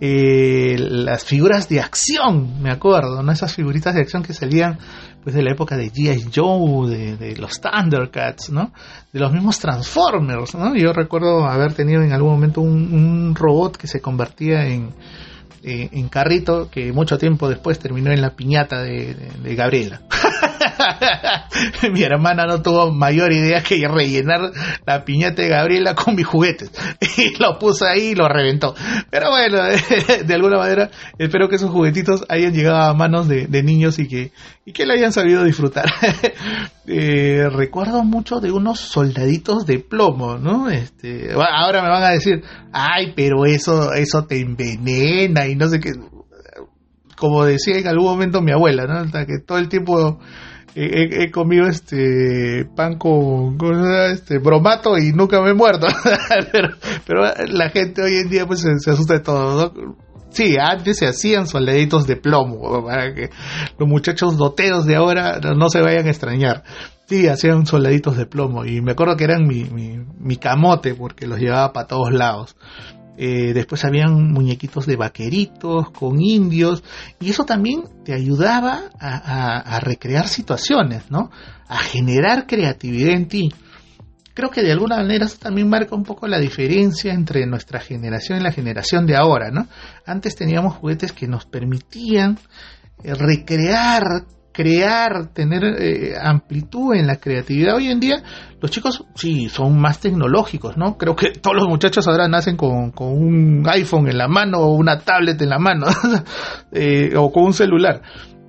eh, 0.00 0.76
las 0.78 1.24
figuras 1.24 1.68
de 1.68 1.80
acción, 1.80 2.62
me 2.62 2.70
acuerdo, 2.70 3.22
¿no? 3.22 3.32
Esas 3.32 3.54
figuritas 3.54 3.94
de 3.94 4.02
acción 4.02 4.22
que 4.22 4.34
salían 4.34 4.78
pues 5.26 5.34
de 5.34 5.42
la 5.42 5.50
época 5.50 5.76
de 5.76 5.90
G.I. 5.90 6.30
Joe, 6.32 6.88
de, 6.88 7.36
los 7.36 7.60
Thundercats, 7.60 8.50
¿no? 8.50 8.72
De 9.12 9.18
los 9.18 9.32
mismos 9.32 9.58
Transformers, 9.58 10.54
¿no? 10.54 10.76
Yo 10.76 10.92
recuerdo 10.92 11.44
haber 11.46 11.72
tenido 11.72 12.00
en 12.00 12.12
algún 12.12 12.30
momento 12.30 12.60
un, 12.60 13.34
robot 13.34 13.76
que 13.76 13.88
se 13.88 14.00
convertía 14.00 14.68
en, 14.68 14.94
en, 15.64 16.08
carrito 16.10 16.70
que 16.70 16.92
mucho 16.92 17.18
tiempo 17.18 17.48
después 17.48 17.80
terminó 17.80 18.12
en 18.12 18.22
la 18.22 18.36
piñata 18.36 18.82
de 18.82 19.54
Gabriela. 19.56 20.02
mi 21.92 22.02
hermana 22.02 22.46
no 22.46 22.62
tuvo 22.62 22.92
mayor 22.92 23.32
idea 23.32 23.62
que 23.62 23.86
rellenar 23.88 24.52
la 24.86 25.04
piñata 25.04 25.42
de 25.42 25.48
Gabriela 25.48 25.94
con 25.94 26.14
mis 26.14 26.26
juguetes. 26.26 26.70
Y 27.18 27.34
lo 27.40 27.58
puso 27.58 27.86
ahí 27.86 28.08
y 28.08 28.14
lo 28.14 28.28
reventó. 28.28 28.74
Pero 29.10 29.30
bueno, 29.30 29.58
de 30.26 30.34
alguna 30.34 30.58
manera 30.58 30.90
espero 31.18 31.48
que 31.48 31.56
esos 31.56 31.70
juguetitos 31.70 32.24
hayan 32.28 32.52
llegado 32.52 32.76
a 32.76 32.94
manos 32.94 33.26
de, 33.26 33.46
niños 33.62 33.98
y 33.98 34.06
que, 34.06 34.32
y 34.64 34.72
que 34.72 34.84
lo 34.84 34.92
hayan 34.92 35.12
sabido 35.12 35.44
disfrutar. 35.44 35.86
Eh, 36.88 37.48
recuerdo 37.50 38.04
mucho 38.04 38.38
de 38.38 38.52
unos 38.52 38.78
soldaditos 38.78 39.66
de 39.66 39.80
plomo, 39.80 40.38
¿no? 40.38 40.70
Este, 40.70 41.32
ahora 41.32 41.82
me 41.82 41.88
van 41.88 42.04
a 42.04 42.10
decir, 42.10 42.44
ay, 42.72 43.12
pero 43.16 43.44
eso, 43.44 43.92
eso 43.92 44.24
te 44.26 44.38
envenena 44.38 45.48
y 45.48 45.56
no 45.56 45.68
sé 45.68 45.80
qué 45.80 45.94
como 47.16 47.44
decía 47.44 47.78
en 47.78 47.88
algún 47.88 48.04
momento 48.04 48.42
mi 48.42 48.52
abuela, 48.52 48.86
¿no? 48.86 49.10
que 49.10 49.38
todo 49.44 49.58
el 49.58 49.68
tiempo 49.68 50.20
he, 50.76 51.30
comido 51.30 51.66
este 51.66 52.66
pan 52.76 52.98
con, 52.98 53.56
este 54.12 54.38
bromato 54.38 54.98
y 54.98 55.12
nunca 55.12 55.40
me 55.40 55.50
he 55.50 55.54
muerto. 55.54 55.86
pero, 57.06 57.24
la 57.48 57.70
gente 57.70 58.02
hoy 58.02 58.16
en 58.16 58.28
día 58.28 58.46
pues 58.46 58.60
se, 58.60 58.90
asusta 58.90 59.14
de 59.14 59.20
todo, 59.20 59.72
¿no? 59.74 59.96
Sí, 60.30 60.56
antes 60.60 60.98
se 60.98 61.06
hacían 61.06 61.46
soldaditos 61.46 62.06
de 62.06 62.16
plomo 62.16 62.84
para 62.84 63.14
que 63.14 63.30
los 63.78 63.88
muchachos 63.88 64.36
doteros 64.36 64.84
de 64.84 64.96
ahora 64.96 65.40
no, 65.40 65.70
se 65.70 65.80
vayan 65.80 66.06
a 66.06 66.10
extrañar. 66.10 66.62
Sí, 67.06 67.26
hacían 67.26 67.64
soldaditos 67.64 68.18
de 68.18 68.26
plomo 68.26 68.64
y 68.66 68.82
me 68.82 68.92
acuerdo 68.92 69.16
que 69.16 69.24
eran 69.24 69.46
mi, 69.46 69.64
mi 69.64 70.36
camote 70.36 70.94
porque 70.94 71.26
los 71.26 71.38
llevaba 71.38 71.72
para 71.72 71.86
todos 71.86 72.12
lados. 72.12 72.56
Eh, 73.18 73.52
después 73.54 73.84
habían 73.84 74.30
muñequitos 74.30 74.86
de 74.86 74.96
vaqueritos 74.96 75.90
con 75.90 76.20
indios 76.20 76.84
y 77.18 77.30
eso 77.30 77.44
también 77.44 77.84
te 78.04 78.12
ayudaba 78.12 78.90
a, 79.00 79.80
recrear 79.80 80.28
situaciones, 80.28 81.10
¿no? 81.10 81.30
A 81.68 81.78
generar 81.78 82.46
creatividad 82.46 83.14
en 83.14 83.28
ti. 83.28 83.52
Creo 84.34 84.50
que 84.50 84.62
de 84.62 84.72
alguna 84.72 84.96
manera 84.96 85.24
eso 85.24 85.38
también 85.38 85.68
marca 85.68 85.94
un 85.94 86.02
poco 86.02 86.28
la 86.28 86.38
diferencia 86.38 87.14
entre 87.14 87.46
nuestra 87.46 87.80
generación 87.80 88.38
y 88.38 88.42
la 88.42 88.52
generación 88.52 89.06
de 89.06 89.16
ahora, 89.16 89.50
¿no? 89.50 89.66
Antes 90.04 90.36
teníamos 90.36 90.74
juguetes 90.74 91.12
que 91.12 91.26
nos 91.26 91.46
permitían 91.46 92.38
eh, 93.02 93.14
recrear 93.14 94.26
crear, 94.56 95.34
tener 95.34 95.64
eh, 95.64 96.14
amplitud 96.18 96.94
en 96.94 97.06
la 97.06 97.16
creatividad. 97.16 97.76
Hoy 97.76 97.88
en 97.88 98.00
día 98.00 98.22
los 98.58 98.70
chicos 98.70 99.04
sí 99.14 99.50
son 99.50 99.78
más 99.78 100.00
tecnológicos, 100.00 100.78
¿no? 100.78 100.96
Creo 100.96 101.14
que 101.14 101.32
todos 101.32 101.56
los 101.56 101.68
muchachos 101.68 102.08
ahora 102.08 102.26
nacen 102.26 102.56
con, 102.56 102.90
un 102.98 103.68
iPhone 103.68 104.08
en 104.08 104.16
la 104.16 104.28
mano 104.28 104.60
o 104.60 104.74
una 104.74 104.98
tablet 105.00 105.40
en 105.42 105.50
la 105.50 105.58
mano 105.58 105.86
eh, 106.72 107.12
o 107.16 107.30
con 107.30 107.44
un 107.44 107.52
celular. 107.52 108.00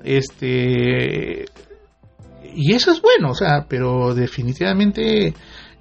Este 0.01 1.43
y 2.55 2.73
eso 2.73 2.91
es 2.91 3.01
bueno, 3.01 3.31
o 3.31 3.35
sea, 3.35 3.65
pero 3.67 4.15
definitivamente 4.15 5.33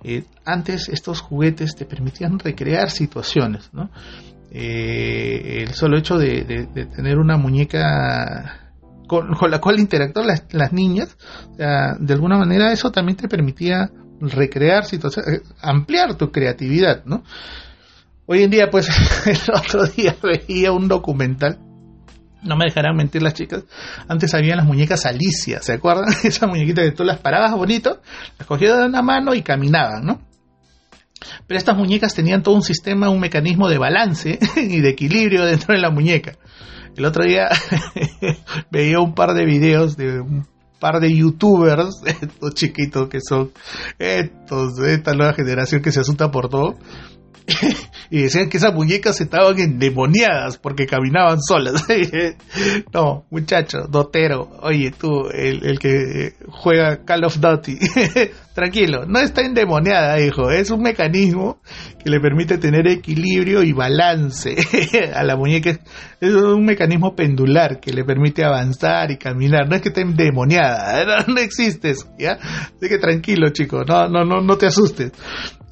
eh, 0.02 0.24
antes 0.44 0.88
estos 0.88 1.20
juguetes 1.20 1.76
te 1.76 1.84
permitían 1.84 2.40
recrear 2.40 2.90
situaciones, 2.90 3.70
¿no? 3.72 3.90
el 4.58 5.68
solo 5.74 5.98
hecho 5.98 6.16
de 6.16 6.66
tener 6.94 7.18
una 7.18 7.36
muñeca 7.36 8.65
con, 9.06 9.36
la 9.50 9.60
cual 9.60 9.78
interactuaban 9.78 10.40
las, 10.50 10.72
niñas, 10.72 11.16
de 11.56 12.12
alguna 12.12 12.38
manera 12.38 12.72
eso 12.72 12.90
también 12.90 13.16
te 13.16 13.28
permitía 13.28 13.90
recrear 14.20 14.84
situaciones, 14.84 15.40
eh, 15.40 15.42
ampliar 15.60 16.14
tu 16.14 16.30
creatividad, 16.30 17.04
¿no? 17.04 17.22
Hoy 18.26 18.42
en 18.42 18.50
día, 18.50 18.70
pues, 18.70 18.88
el 19.26 19.54
otro 19.54 19.86
día 19.86 20.16
veía 20.22 20.72
un 20.72 20.88
documental, 20.88 21.58
no 22.42 22.56
me 22.56 22.64
dejarán 22.66 22.96
mentir 22.96 23.22
las 23.22 23.34
chicas, 23.34 23.64
antes 24.08 24.34
había 24.34 24.56
las 24.56 24.66
muñecas 24.66 25.06
Alicia, 25.06 25.62
¿se 25.62 25.74
acuerdan? 25.74 26.06
Esas 26.24 26.48
muñequitas 26.48 26.84
que 26.84 26.92
tú 26.92 27.04
las 27.04 27.18
parabas 27.18 27.52
bonito, 27.52 28.00
las 28.38 28.46
cogías 28.46 28.78
de 28.78 28.86
una 28.86 29.02
mano 29.02 29.34
y 29.34 29.42
caminaban, 29.42 30.04
¿no? 30.04 30.20
Pero 31.46 31.58
estas 31.58 31.76
muñecas 31.76 32.14
tenían 32.14 32.42
todo 32.42 32.54
un 32.54 32.62
sistema, 32.62 33.08
un 33.08 33.20
mecanismo 33.20 33.68
de 33.68 33.78
balance 33.78 34.38
y 34.56 34.80
de 34.80 34.90
equilibrio 34.90 35.44
dentro 35.44 35.74
de 35.74 35.80
la 35.80 35.90
muñeca. 35.90 36.36
El 36.96 37.04
otro 37.04 37.24
día 37.24 37.48
veía 38.70 39.00
un 39.00 39.14
par 39.14 39.34
de 39.34 39.44
videos 39.44 39.96
de 39.96 40.20
un 40.20 40.46
par 40.78 41.00
de 41.00 41.14
youtubers, 41.14 42.02
estos 42.06 42.54
chiquitos 42.54 43.08
que 43.08 43.18
son 43.20 43.52
estos 43.98 44.76
de 44.76 44.94
esta 44.94 45.12
nueva 45.12 45.34
generación 45.34 45.82
que 45.82 45.92
se 45.92 46.00
asusta 46.00 46.30
por 46.30 46.48
todo, 46.48 46.78
y 48.10 48.22
decían 48.22 48.48
que 48.48 48.56
esas 48.56 48.74
muñecas 48.74 49.20
estaban 49.20 49.58
endemoniadas 49.58 50.58
porque 50.58 50.86
caminaban 50.86 51.40
solas. 51.40 51.86
no, 52.92 53.24
muchacho, 53.30 53.86
dotero, 53.88 54.50
oye 54.62 54.92
tú, 54.92 55.28
el, 55.32 55.78
que 55.78 56.34
juega 56.48 57.04
Call 57.04 57.24
of 57.24 57.38
Duty, 57.38 57.78
tranquilo, 58.54 59.06
no 59.06 59.20
está 59.20 59.42
endemoniada, 59.42 60.20
hijo, 60.20 60.50
es 60.50 60.70
un 60.70 60.82
mecanismo 60.82 61.60
que 62.02 62.10
le 62.10 62.20
permite 62.20 62.58
tener 62.58 62.86
equilibrio 62.88 63.62
y 63.62 63.72
balance 63.72 64.56
a 65.14 65.22
la 65.22 65.36
muñeca. 65.36 65.78
Es 66.20 66.32
un 66.32 66.64
mecanismo 66.64 67.14
pendular 67.14 67.78
que 67.80 67.92
le 67.92 68.04
permite 68.04 68.44
avanzar 68.44 69.10
y 69.10 69.18
caminar, 69.18 69.68
no 69.68 69.76
es 69.76 69.82
que 69.82 69.88
esté 69.88 70.00
endemoniada, 70.00 71.24
no, 71.26 71.36
existe 71.38 71.90
eso, 71.90 72.08
¿ya? 72.18 72.32
Así 72.32 72.88
que 72.88 72.98
tranquilo, 72.98 73.50
chico, 73.50 73.84
no, 73.84 74.08
no, 74.08 74.24
no, 74.24 74.40
no 74.40 74.56
te 74.56 74.66
asustes. 74.66 75.12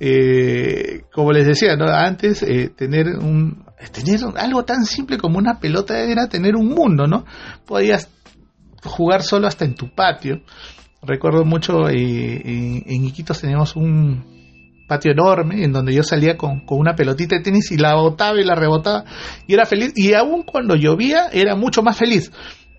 Eh, 0.00 1.04
como 1.12 1.32
les 1.32 1.46
decía, 1.46 1.63
antes 1.70 2.42
eh, 2.42 2.70
tener 2.76 3.06
un 3.18 3.64
tener 3.92 4.20
algo 4.36 4.64
tan 4.64 4.84
simple 4.84 5.18
como 5.18 5.38
una 5.38 5.58
pelota 5.58 5.98
era 6.00 6.28
tener 6.28 6.56
un 6.56 6.68
mundo, 6.68 7.06
¿no? 7.06 7.24
Podías 7.66 8.08
jugar 8.82 9.22
solo 9.22 9.46
hasta 9.46 9.64
en 9.64 9.74
tu 9.74 9.94
patio. 9.94 10.42
Recuerdo 11.02 11.44
mucho 11.44 11.88
eh, 11.88 12.40
en, 12.86 13.04
Iquitos 13.04 13.40
teníamos 13.40 13.76
un 13.76 14.84
patio 14.88 15.12
enorme 15.12 15.64
en 15.64 15.72
donde 15.72 15.94
yo 15.94 16.02
salía 16.02 16.36
con, 16.36 16.64
con, 16.64 16.78
una 16.78 16.94
pelotita 16.94 17.36
de 17.36 17.42
tenis 17.42 17.70
y 17.72 17.76
la 17.76 17.94
botaba 17.94 18.38
y 18.38 18.44
la 18.44 18.54
rebotaba 18.54 19.04
y 19.46 19.54
era 19.54 19.64
feliz 19.64 19.92
y 19.96 20.12
aún 20.12 20.42
cuando 20.42 20.76
llovía 20.76 21.28
era 21.32 21.56
mucho 21.56 21.82
más 21.82 21.96
feliz 21.96 22.30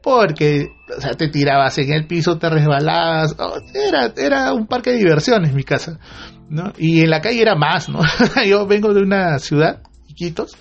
porque 0.05 0.67
o 0.95 1.01
sea, 1.01 1.13
te 1.13 1.29
tirabas 1.29 1.79
en 1.79 1.91
el 1.91 2.05
piso, 2.05 2.37
te 2.37 2.47
resbalabas, 2.47 3.35
era, 3.73 4.13
era 4.15 4.53
un 4.53 4.67
parque 4.67 4.91
de 4.91 4.97
diversiones 4.97 5.51
mi 5.51 5.63
casa. 5.63 5.99
¿No? 6.49 6.73
Y 6.77 7.01
en 7.01 7.09
la 7.09 7.21
calle 7.21 7.41
era 7.41 7.55
más, 7.55 7.89
¿no? 7.89 7.99
Yo 8.47 8.65
vengo 8.67 8.93
de 8.93 9.01
una 9.01 9.39
ciudad, 9.39 9.81
Iquitos, 10.07 10.55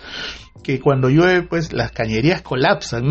que 0.62 0.80
cuando 0.80 1.08
llueve, 1.08 1.42
pues 1.42 1.72
las 1.72 1.92
cañerías 1.92 2.42
colapsan, 2.42 3.08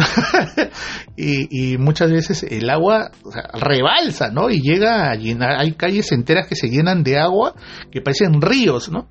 y, 1.15 1.77
muchas 1.77 2.11
veces 2.11 2.43
el 2.43 2.69
agua 2.69 3.11
rebalsa, 3.53 4.29
¿no? 4.29 4.49
Y 4.49 4.61
llega 4.61 5.09
a 5.09 5.15
llenar, 5.15 5.59
hay 5.59 5.73
calles 5.73 6.11
enteras 6.11 6.47
que 6.47 6.55
se 6.55 6.69
llenan 6.69 7.03
de 7.03 7.19
agua 7.19 7.53
que 7.91 8.01
parecen 8.01 8.41
ríos, 8.41 8.89
¿no? 8.89 9.07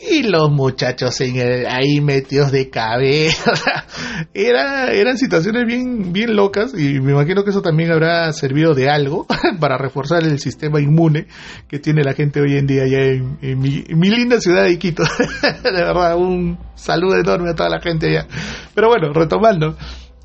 Y 0.00 0.22
los 0.22 0.50
muchachos 0.50 1.20
en 1.20 1.66
ahí 1.66 2.00
metidos 2.00 2.50
de 2.50 2.70
cabeza. 2.70 3.52
Era, 4.34 4.92
eran 4.92 5.18
situaciones 5.18 5.66
bien, 5.66 6.12
bien 6.12 6.36
locas 6.36 6.72
y 6.74 7.00
me 7.00 7.12
imagino 7.12 7.44
que 7.44 7.50
eso 7.50 7.62
también 7.62 7.92
habrá 7.92 8.32
servido 8.32 8.74
de 8.74 8.88
algo 8.88 9.26
para 9.60 9.76
reforzar 9.76 10.22
el 10.22 10.38
sistema 10.38 10.80
inmune 10.80 11.26
que 11.68 11.78
tiene 11.78 12.02
la 12.02 12.14
gente 12.14 12.40
hoy 12.40 12.56
en 12.56 12.66
día 12.66 12.84
allá 12.84 13.02
en, 13.02 13.58
mi, 13.58 14.10
linda 14.10 14.40
ciudad 14.40 14.64
de 14.64 14.72
Iquitos. 14.72 15.08
de 15.62 15.70
verdad, 15.70 16.16
un 16.16 16.58
saludo 16.74 17.16
enorme 17.18 17.50
a 17.50 17.54
toda 17.54 17.68
la 17.68 17.80
gente 17.80 18.08
allá. 18.08 18.26
Pero 18.74 18.88
bueno, 18.88 19.12
retomando, 19.12 19.76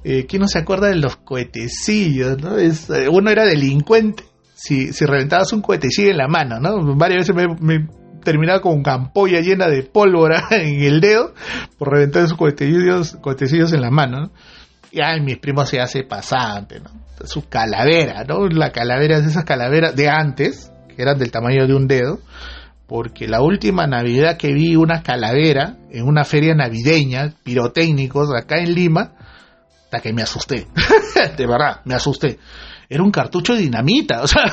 eh, 0.03 0.25
¿quién 0.25 0.41
no 0.41 0.47
se 0.47 0.59
acuerda 0.59 0.87
de 0.87 0.95
los 0.95 1.17
cohetecillos? 1.17 2.41
¿no? 2.41 2.57
Eh, 2.57 3.09
uno 3.09 3.29
era 3.29 3.45
delincuente 3.45 4.23
si, 4.53 4.93
si 4.93 5.05
reventabas 5.05 5.51
un 5.51 5.61
cohetecillo 5.61 6.11
en 6.11 6.17
la 6.17 6.27
mano, 6.27 6.59
¿no? 6.59 6.95
Varias 6.95 7.27
veces 7.27 7.59
me 7.59 8.04
terminaba 8.25 8.59
con 8.59 8.83
campolla 8.83 9.39
llena 9.39 9.69
de 9.69 9.83
pólvora 9.83 10.47
en 10.51 10.83
el 10.83 10.99
dedo 10.99 11.33
por 11.77 11.91
reventar 11.91 12.25
esos 12.25 12.37
cohetecillos, 12.37 13.71
en 13.71 13.81
la 13.81 13.89
mano, 13.89 14.19
¿no? 14.19 14.31
Y 14.91 15.01
ay, 15.01 15.21
mis 15.21 15.37
primos 15.37 15.69
se 15.69 15.79
hace 15.79 16.03
pasante. 16.03 16.81
Su 17.23 17.47
calavera, 17.47 18.23
¿no? 18.25 18.47
La 18.47 18.71
calavera 18.71 19.17
es 19.17 19.25
esas 19.25 19.45
calaveras 19.45 19.95
de 19.95 20.09
antes, 20.09 20.71
que 20.93 21.01
eran 21.01 21.17
del 21.17 21.31
tamaño 21.31 21.67
de 21.67 21.73
un 21.73 21.87
dedo, 21.87 22.19
porque 22.87 23.27
la 23.27 23.41
última 23.41 23.87
Navidad 23.87 24.37
que 24.37 24.53
vi 24.53 24.75
una 24.75 25.01
calavera 25.01 25.77
en 25.89 26.05
una 26.05 26.23
feria 26.23 26.55
navideña, 26.55 27.33
pirotécnicos, 27.43 28.29
acá 28.33 28.57
en 28.57 28.73
Lima, 28.73 29.13
hasta 29.85 29.99
que 29.99 30.13
me 30.13 30.21
asusté. 30.21 30.67
de 31.37 31.47
verdad, 31.47 31.81
me 31.85 31.95
asusté. 31.95 32.39
Era 32.89 33.03
un 33.03 33.11
cartucho 33.11 33.53
de 33.53 33.61
dinamita, 33.61 34.21
o 34.23 34.27
sea, 34.27 34.43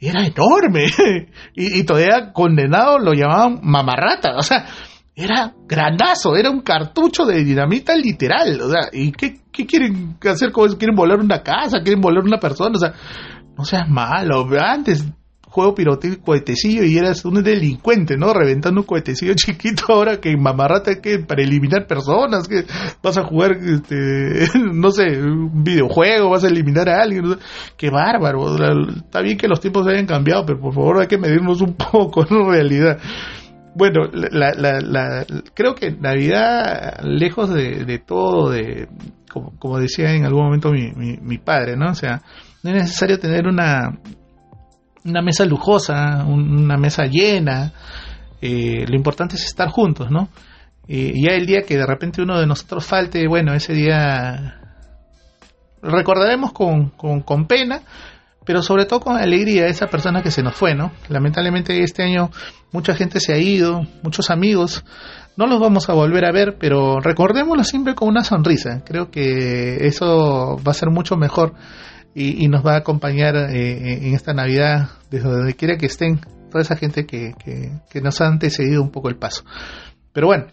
era 0.00 0.24
enorme. 0.24 0.86
y, 1.54 1.80
y 1.80 1.84
todavía 1.84 2.32
condenado 2.32 2.98
lo 2.98 3.12
llamaban 3.12 3.60
mamarrata, 3.62 4.36
o 4.36 4.42
sea, 4.42 4.66
era 5.16 5.54
grandazo, 5.66 6.36
era 6.36 6.50
un 6.50 6.62
cartucho 6.62 7.24
de 7.24 7.44
dinamita 7.44 7.94
literal, 7.94 8.60
o 8.60 8.68
sea, 8.68 8.88
¿y 8.92 9.12
qué, 9.12 9.40
qué 9.52 9.64
quieren 9.66 10.18
hacer 10.28 10.50
con 10.50 10.66
eso? 10.66 10.78
¿Quieren 10.78 10.96
volar 10.96 11.20
una 11.20 11.42
casa? 11.42 11.80
¿Quieren 11.82 12.00
volar 12.00 12.24
una 12.24 12.38
persona? 12.38 12.72
O 12.74 12.80
sea, 12.80 12.94
no 13.56 13.64
seas 13.64 13.88
malo, 13.88 14.48
antes 14.58 15.04
juego 15.54 15.72
pirotécnico 15.72 16.24
cohetecillo 16.24 16.82
y 16.82 16.98
eras 16.98 17.24
un 17.24 17.40
delincuente, 17.40 18.16
¿no? 18.16 18.34
Reventando 18.34 18.80
un 18.80 18.86
cohetecillo 18.86 19.34
chiquito 19.36 19.84
ahora 19.88 20.20
que 20.20 20.36
mamarrata 20.36 21.00
que 21.00 21.20
para 21.20 21.44
eliminar 21.44 21.86
personas, 21.86 22.48
que 22.48 22.64
vas 23.00 23.16
a 23.16 23.22
jugar, 23.22 23.52
este, 23.52 24.48
no 24.72 24.90
sé, 24.90 25.22
un 25.22 25.62
videojuego, 25.62 26.30
vas 26.30 26.42
a 26.42 26.48
eliminar 26.48 26.88
a 26.88 27.02
alguien, 27.02 27.36
qué 27.76 27.88
bárbaro. 27.88 28.56
Está 28.96 29.20
bien 29.20 29.38
que 29.38 29.46
los 29.46 29.60
tiempos 29.60 29.86
hayan 29.86 30.06
cambiado, 30.06 30.44
pero 30.44 30.60
por 30.60 30.74
favor 30.74 31.00
hay 31.00 31.06
que 31.06 31.18
medirnos 31.18 31.60
un 31.60 31.74
poco, 31.92 32.26
en 32.28 32.50
realidad. 32.50 32.98
Bueno, 33.76 34.08
la, 34.12 34.52
la, 34.54 35.24
creo 35.54 35.76
que 35.76 35.92
Navidad, 35.92 37.00
lejos 37.04 37.52
de, 37.54 38.02
todo, 38.04 38.50
de 38.50 38.88
como, 39.30 39.78
decía 39.78 40.12
en 40.14 40.24
algún 40.24 40.44
momento 40.44 40.72
mi, 40.72 40.92
mi, 40.92 41.38
padre, 41.38 41.76
¿no? 41.76 41.90
O 41.90 41.94
sea, 41.94 42.22
no 42.62 42.70
es 42.70 42.76
necesario 42.76 43.18
tener 43.18 43.48
una, 43.48 43.98
una 45.04 45.22
mesa 45.22 45.44
lujosa, 45.44 46.24
una 46.24 46.76
mesa 46.76 47.04
llena. 47.04 47.72
Eh, 48.40 48.84
lo 48.88 48.96
importante 48.96 49.36
es 49.36 49.44
estar 49.44 49.68
juntos, 49.68 50.10
¿no? 50.10 50.28
y 50.86 51.24
ya 51.26 51.34
el 51.34 51.46
día 51.46 51.62
que 51.62 51.78
de 51.78 51.86
repente 51.86 52.20
uno 52.20 52.38
de 52.38 52.46
nosotros 52.46 52.84
falte, 52.84 53.26
bueno, 53.26 53.54
ese 53.54 53.72
día 53.72 54.60
recordaremos 55.80 56.52
con, 56.52 56.90
con, 56.90 57.22
con 57.22 57.46
pena, 57.46 57.80
pero 58.44 58.62
sobre 58.62 58.84
todo 58.84 59.00
con 59.00 59.16
alegría 59.16 59.64
a 59.64 59.68
esa 59.68 59.86
persona 59.86 60.22
que 60.22 60.30
se 60.30 60.42
nos 60.42 60.54
fue, 60.54 60.74
¿no? 60.74 60.92
Lamentablemente 61.08 61.82
este 61.82 62.02
año 62.02 62.30
mucha 62.72 62.94
gente 62.94 63.18
se 63.20 63.32
ha 63.32 63.38
ido, 63.38 63.86
muchos 64.02 64.30
amigos, 64.30 64.84
no 65.36 65.46
los 65.46 65.58
vamos 65.58 65.88
a 65.88 65.94
volver 65.94 66.26
a 66.26 66.32
ver, 66.32 66.56
pero 66.60 67.00
recordémoslo 67.00 67.64
siempre 67.64 67.94
con 67.94 68.08
una 68.08 68.22
sonrisa. 68.22 68.82
Creo 68.84 69.10
que 69.10 69.86
eso 69.86 70.58
va 70.66 70.72
a 70.72 70.74
ser 70.74 70.90
mucho 70.90 71.16
mejor 71.16 71.54
y, 72.14 72.46
nos 72.48 72.64
va 72.64 72.74
a 72.74 72.78
acompañar 72.78 73.34
eh, 73.36 74.06
en 74.06 74.14
esta 74.14 74.32
Navidad, 74.32 74.90
desde 75.10 75.28
donde 75.28 75.54
quiera 75.54 75.76
que 75.76 75.86
estén, 75.86 76.20
toda 76.50 76.62
esa 76.62 76.76
gente 76.76 77.06
que, 77.06 77.34
que, 77.44 78.00
nos 78.00 78.20
ha 78.20 78.26
antecedido 78.26 78.82
un 78.82 78.90
poco 78.90 79.08
el 79.08 79.16
paso. 79.16 79.44
Pero 80.12 80.28
bueno, 80.28 80.46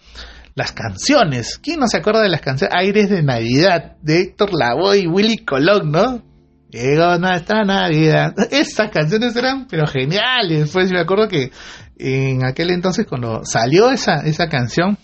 las 0.55 0.71
canciones. 0.71 1.59
¿Quién 1.59 1.79
no 1.79 1.87
se 1.87 1.97
acuerda 1.97 2.21
de 2.21 2.29
las 2.29 2.41
canciones? 2.41 2.75
Aires 2.75 3.09
de 3.09 3.21
Navidad, 3.21 3.97
de 4.01 4.21
Héctor 4.21 4.49
Lavoe 4.53 4.97
y 4.97 5.07
Willy 5.07 5.37
Colón, 5.45 5.91
¿no? 5.91 6.23
Llegó 6.71 7.17
nuestra 7.19 7.63
Navidad. 7.63 8.33
Esas 8.51 8.89
canciones 8.89 9.35
eran, 9.35 9.67
pero 9.67 9.85
geniales. 9.85 10.71
Pues 10.71 10.91
me 10.91 10.99
acuerdo 10.99 11.27
que 11.27 11.51
en 11.97 12.43
aquel 12.45 12.71
entonces, 12.71 13.05
cuando 13.05 13.41
salió 13.43 13.91
esa, 13.91 14.21
esa 14.25 14.47
canción, 14.47 14.97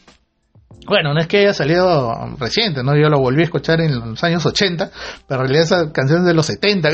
bueno, 0.88 1.13
no 1.13 1.20
es 1.20 1.27
que 1.27 1.39
haya 1.39 1.53
salido 1.53 2.13
reciente, 2.39 2.82
¿no? 2.82 2.96
Yo 2.96 3.10
lo 3.10 3.20
volví 3.20 3.41
a 3.41 3.46
escuchar 3.46 3.82
en 3.82 4.12
los 4.12 4.24
años 4.24 4.46
80, 4.46 4.89
pero 5.27 5.41
en 5.41 5.48
realidad 5.48 5.65
esa 5.65 5.91
canción 5.91 6.22
es 6.22 6.25
de 6.25 6.34
los 6.34 6.46
70, 6.46 6.89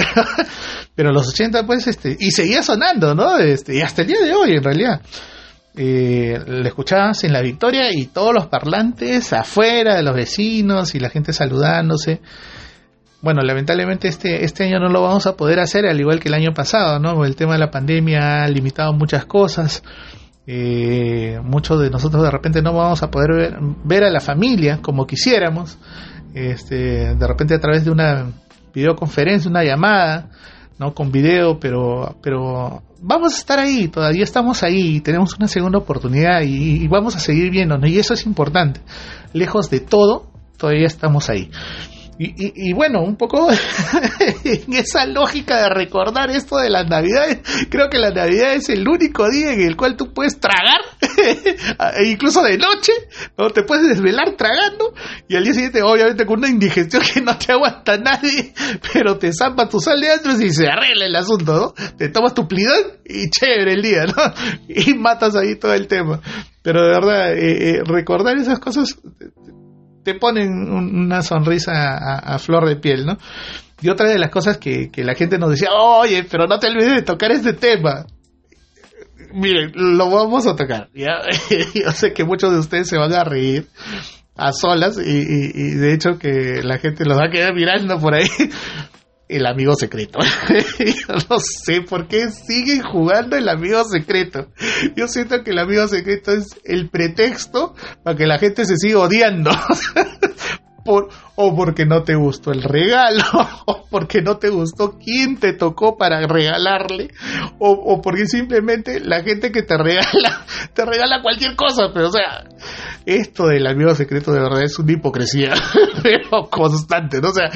pero 0.96 1.12
los 1.12 1.28
80 1.30 1.66
pues, 1.66 1.88
este, 1.88 2.18
y 2.20 2.32
seguía 2.32 2.64
sonando, 2.64 3.14
¿no? 3.14 3.38
Este, 3.38 3.82
hasta 3.84 4.02
el 4.02 4.08
día 4.08 4.22
de 4.22 4.34
hoy 4.34 4.54
en 4.54 4.64
realidad. 4.64 5.02
Eh, 5.76 6.40
la 6.46 6.68
escuchabas 6.68 7.24
en 7.24 7.34
la 7.34 7.42
victoria 7.42 7.92
y 7.92 8.06
todos 8.08 8.32
los 8.34 8.46
parlantes 8.48 9.34
afuera 9.34 9.96
de 9.96 10.04
los 10.04 10.16
vecinos 10.16 10.94
y 10.96 11.00
la 11.00 11.10
gente 11.10 11.34
saludándose. 11.34 12.22
Bueno, 13.22 13.42
lamentablemente 13.42 14.08
este, 14.08 14.44
este 14.44 14.66
año 14.66 14.80
no 14.80 14.90
lo 14.90 15.02
vamos 15.02 15.28
a 15.28 15.38
poder 15.38 15.60
hacer, 15.60 15.86
al 15.86 16.00
igual 16.00 16.20
que 16.20 16.28
el 16.30 16.36
año 16.36 16.54
pasado, 16.54 17.00
¿no? 17.00 17.24
El 17.26 17.36
tema 17.36 17.54
de 17.54 17.60
la 17.60 17.72
pandemia 17.72 18.44
ha 18.44 18.48
limitado 18.48 18.92
muchas 18.94 19.26
cosas. 19.26 19.82
Eh, 20.46 21.40
muchos 21.42 21.80
de 21.80 21.90
nosotros 21.90 22.22
de 22.22 22.30
repente 22.30 22.62
no 22.62 22.74
vamos 22.74 23.02
a 23.02 23.10
poder 23.10 23.58
ver, 23.86 24.04
a 24.04 24.10
la 24.10 24.20
familia 24.20 24.80
como 24.82 25.06
quisiéramos. 25.08 25.78
Este, 26.34 27.16
de 27.16 27.28
repente 27.28 27.54
a 27.54 27.60
través 27.60 27.86
de 27.86 27.92
una 27.92 28.32
videoconferencia, 28.74 29.50
una 29.50 29.64
llamada, 29.64 30.30
¿no? 30.80 30.94
Con 30.94 31.12
video, 31.12 31.60
pero, 31.60 32.18
pero 32.22 32.82
vamos 33.00 33.34
a 33.34 33.38
estar 33.38 33.60
ahí, 33.60 33.88
todavía 33.88 34.24
estamos 34.24 34.64
ahí, 34.64 35.00
tenemos 35.02 35.38
una 35.38 35.48
segunda 35.48 35.78
oportunidad 35.78 36.42
y, 36.42 36.84
y 36.84 36.88
vamos 36.88 37.16
a 37.16 37.20
seguir 37.20 37.52
viéndonos. 37.52 37.90
Y 37.90 38.00
eso 38.00 38.14
es 38.14 38.26
importante. 38.26 38.82
Lejos 39.32 39.70
de 39.70 39.80
todo, 39.80 40.32
todavía 40.58 40.88
estamos 40.88 41.30
ahí. 41.30 41.52
Y, 42.20 42.70
y, 42.70 42.74
bueno, 42.74 43.02
un 43.02 43.16
poco 43.16 43.50
en 44.44 44.74
esa 44.74 45.06
lógica 45.06 45.64
de 45.64 45.70
recordar 45.70 46.30
esto 46.30 46.58
de 46.58 46.70
las 46.70 46.88
navidades, 46.88 47.40
creo 47.70 47.90
que 47.90 47.98
la 47.98 48.12
navidad 48.12 48.54
es 48.54 48.70
el 48.70 48.88
único 48.88 49.28
día 49.30 49.54
en 49.54 49.62
el 49.62 49.76
cual 49.76 49.98
tú 49.98 50.14
puedes 50.14 50.40
tragar, 50.40 50.80
e 51.98 52.06
incluso 52.06 52.44
de 52.44 52.58
noche, 52.58 52.92
¿no? 53.38 53.50
te 53.50 53.64
puedes 53.64 53.88
desvelar 53.88 54.36
tragando 54.38 54.94
y 55.28 55.36
al 55.36 55.44
día 55.44 55.54
siguiente 55.54 55.82
obviamente 55.82 56.26
con 56.26 56.40
una 56.40 56.50
indigestión 56.50 57.02
que 57.14 57.22
no 57.22 57.38
te 57.38 57.52
aguanta 57.52 57.98
nadie, 57.98 58.54
pero 58.94 59.18
te 59.18 59.34
zampa 59.34 59.68
tu 59.68 59.80
sal 59.80 60.00
de 60.00 60.12
antros 60.12 60.40
y 60.40 60.52
se 60.52 60.68
arregla 60.68 61.06
el 61.06 61.16
asunto, 61.16 61.54
¿no? 61.76 61.98
Te 61.98 62.10
tomas 62.10 62.34
tu 62.34 62.48
plidón 62.48 63.00
y 63.06 63.30
chévere 63.30 63.74
el 63.74 63.82
día, 63.82 64.06
¿no? 64.06 64.14
Y 64.68 64.94
matas 64.94 65.36
ahí 65.36 65.56
todo 65.56 65.74
el 65.74 65.88
tema. 65.88 66.22
Pero 66.62 66.82
de 66.82 66.90
verdad, 66.90 67.34
eh, 67.34 67.70
eh, 67.70 67.82
recordar 67.86 68.38
esas 68.38 68.60
cosas 68.60 68.98
te 70.04 70.16
ponen 70.16 70.72
una 70.72 71.22
sonrisa 71.22 71.72
a, 71.74 72.40
flor 72.40 72.68
de 72.68 72.76
piel, 72.76 73.06
¿no? 73.06 73.18
Y 73.82 73.90
otra 73.90 74.10
de 74.10 74.20
las 74.20 74.30
cosas 74.30 74.58
que, 74.58 74.90
la 74.98 75.16
gente 75.16 75.38
nos 75.38 75.52
decía, 75.52 75.70
oye, 75.74 76.26
pero 76.30 76.48
no 76.48 76.60
te 76.60 76.68
olvides 76.68 76.96
de 76.96 77.02
tocar 77.02 77.32
este 77.32 77.54
tema. 77.54 78.06
Miren, 79.34 79.72
lo 79.76 80.10
vamos 80.10 80.46
a 80.48 80.56
tocar. 80.56 80.90
¿ya? 80.94 81.22
Yo 81.74 81.92
sé 81.92 82.14
que 82.14 82.24
muchos 82.24 82.52
de 82.52 82.60
ustedes 82.60 82.88
se 82.88 82.98
van 82.98 83.14
a 83.14 83.24
reír 83.24 83.68
a 84.36 84.52
solas 84.52 84.98
y, 84.98 85.12
y 85.12 85.76
de 85.76 85.94
hecho 85.94 86.18
que 86.18 86.62
la 86.64 86.78
gente 86.78 87.06
los 87.06 87.18
va 87.18 87.28
a 87.28 87.32
quedar 87.32 87.54
mirando 87.54 88.00
por 88.00 88.16
ahí 88.16 88.28
el 89.36 89.46
amigo 89.46 89.76
secreto. 89.76 90.20
Yo 90.80 91.16
no 91.30 91.38
sé 91.40 91.82
por 91.82 92.08
qué 92.08 92.30
siguen 92.30 92.82
jugando 92.84 93.36
el 93.36 93.50
amigo 93.50 93.84
secreto. 93.84 94.48
Yo 94.96 95.08
siento 95.08 95.44
que 95.44 95.52
el 95.52 95.60
amigo 95.60 95.88
secreto 95.88 96.32
es 96.32 96.56
el 96.64 96.90
pretexto 96.90 97.76
para 98.04 98.18
que 98.18 98.28
la 98.28 98.38
gente 98.40 98.66
se 98.66 98.78
siga 98.78 99.00
odiando. 99.00 99.52
O 100.86 101.56
porque 101.56 101.86
no 101.86 102.04
te 102.04 102.16
gustó 102.16 102.52
el 102.52 102.62
regalo, 102.62 103.24
o 103.66 103.86
porque 103.90 104.22
no 104.22 104.38
te 104.38 104.50
gustó 104.50 104.98
quién 104.98 105.38
te 105.38 105.54
tocó 105.54 105.98
para 105.98 106.28
regalarle, 106.28 107.12
o, 107.60 107.72
o 107.72 108.02
porque 108.02 108.26
simplemente 108.26 109.00
la 109.00 109.24
gente 109.24 109.52
que 109.52 109.64
te 109.64 109.78
regala, 109.78 110.46
te 110.74 110.86
regala 110.86 111.22
cualquier 111.22 111.56
cosa, 111.56 111.92
pero 111.94 112.08
o 112.08 112.12
sea, 112.12 112.44
esto 113.06 113.48
del 113.48 113.68
amigo 113.68 113.94
secreto 113.96 114.32
de 114.34 114.42
verdad 114.42 114.64
es 114.64 114.78
una 114.80 114.92
hipocresía 114.92 115.54
pero 116.04 116.50
constante, 116.50 117.20
¿no? 117.22 117.30
O 117.30 117.34
sea, 117.34 117.50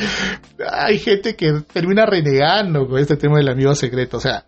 hay 0.72 0.98
gente 1.00 1.36
que 1.36 1.62
termina 1.74 2.06
renegando 2.06 2.88
con 2.88 3.00
este 3.00 3.18
tema 3.18 3.38
del 3.38 3.50
amigo 3.50 3.76
secreto, 3.76 4.18
o 4.18 4.22
sea, 4.22 4.46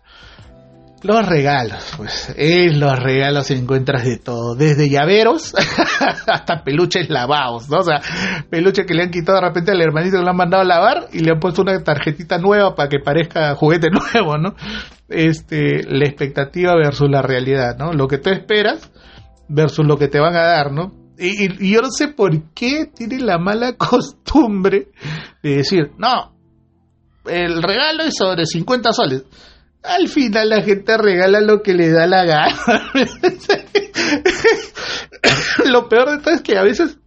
los 1.02 1.26
regalos, 1.26 1.94
pues, 1.96 2.34
en 2.36 2.78
los 2.78 2.98
regalos 2.98 3.50
encuentras 3.50 4.04
de 4.04 4.18
todo, 4.18 4.54
desde 4.54 4.88
llaveros 4.88 5.54
hasta 6.26 6.62
peluches 6.62 7.08
lavados, 7.08 7.68
¿no? 7.70 7.78
O 7.78 7.82
sea, 7.82 8.00
peluches 8.50 8.86
que 8.86 8.94
le 8.94 9.04
han 9.04 9.10
quitado 9.10 9.40
de 9.40 9.48
repente 9.48 9.72
al 9.72 9.80
hermanito 9.80 10.18
que 10.18 10.22
lo 10.22 10.30
han 10.30 10.36
mandado 10.36 10.62
a 10.62 10.66
lavar 10.66 11.08
y 11.12 11.20
le 11.20 11.32
han 11.32 11.40
puesto 11.40 11.62
una 11.62 11.82
tarjetita 11.82 12.38
nueva 12.38 12.74
para 12.74 12.88
que 12.88 12.98
parezca 12.98 13.54
juguete 13.54 13.88
nuevo, 14.14 14.36
¿no? 14.36 14.54
Este, 15.08 15.82
la 15.88 16.04
expectativa 16.04 16.74
versus 16.76 17.08
la 17.10 17.22
realidad, 17.22 17.76
¿no? 17.78 17.92
Lo 17.92 18.06
que 18.06 18.18
tú 18.18 18.30
esperas 18.30 18.90
versus 19.48 19.86
lo 19.86 19.96
que 19.96 20.08
te 20.08 20.20
van 20.20 20.36
a 20.36 20.42
dar, 20.42 20.72
¿no? 20.72 20.92
Y, 21.18 21.70
yo 21.70 21.82
no 21.82 21.90
sé 21.90 22.08
por 22.08 22.30
qué 22.54 22.86
tiene 22.86 23.20
la 23.20 23.38
mala 23.38 23.72
costumbre 23.76 24.88
de 25.42 25.56
decir, 25.56 25.92
no, 25.98 26.34
el 27.26 27.62
regalo 27.62 28.04
es 28.04 28.14
sobre 28.16 28.46
50 28.46 28.92
soles. 28.92 29.24
Al 29.82 30.08
final 30.08 30.50
la 30.50 30.62
gente 30.62 30.96
regala 30.98 31.40
lo 31.40 31.62
que 31.62 31.72
le 31.72 31.90
da 31.90 32.06
la 32.06 32.24
gana. 32.24 32.92
lo 35.70 35.88
peor 35.88 36.10
de 36.10 36.18
todo 36.18 36.34
es 36.34 36.42
que 36.42 36.58
a 36.58 36.62
veces 36.62 36.98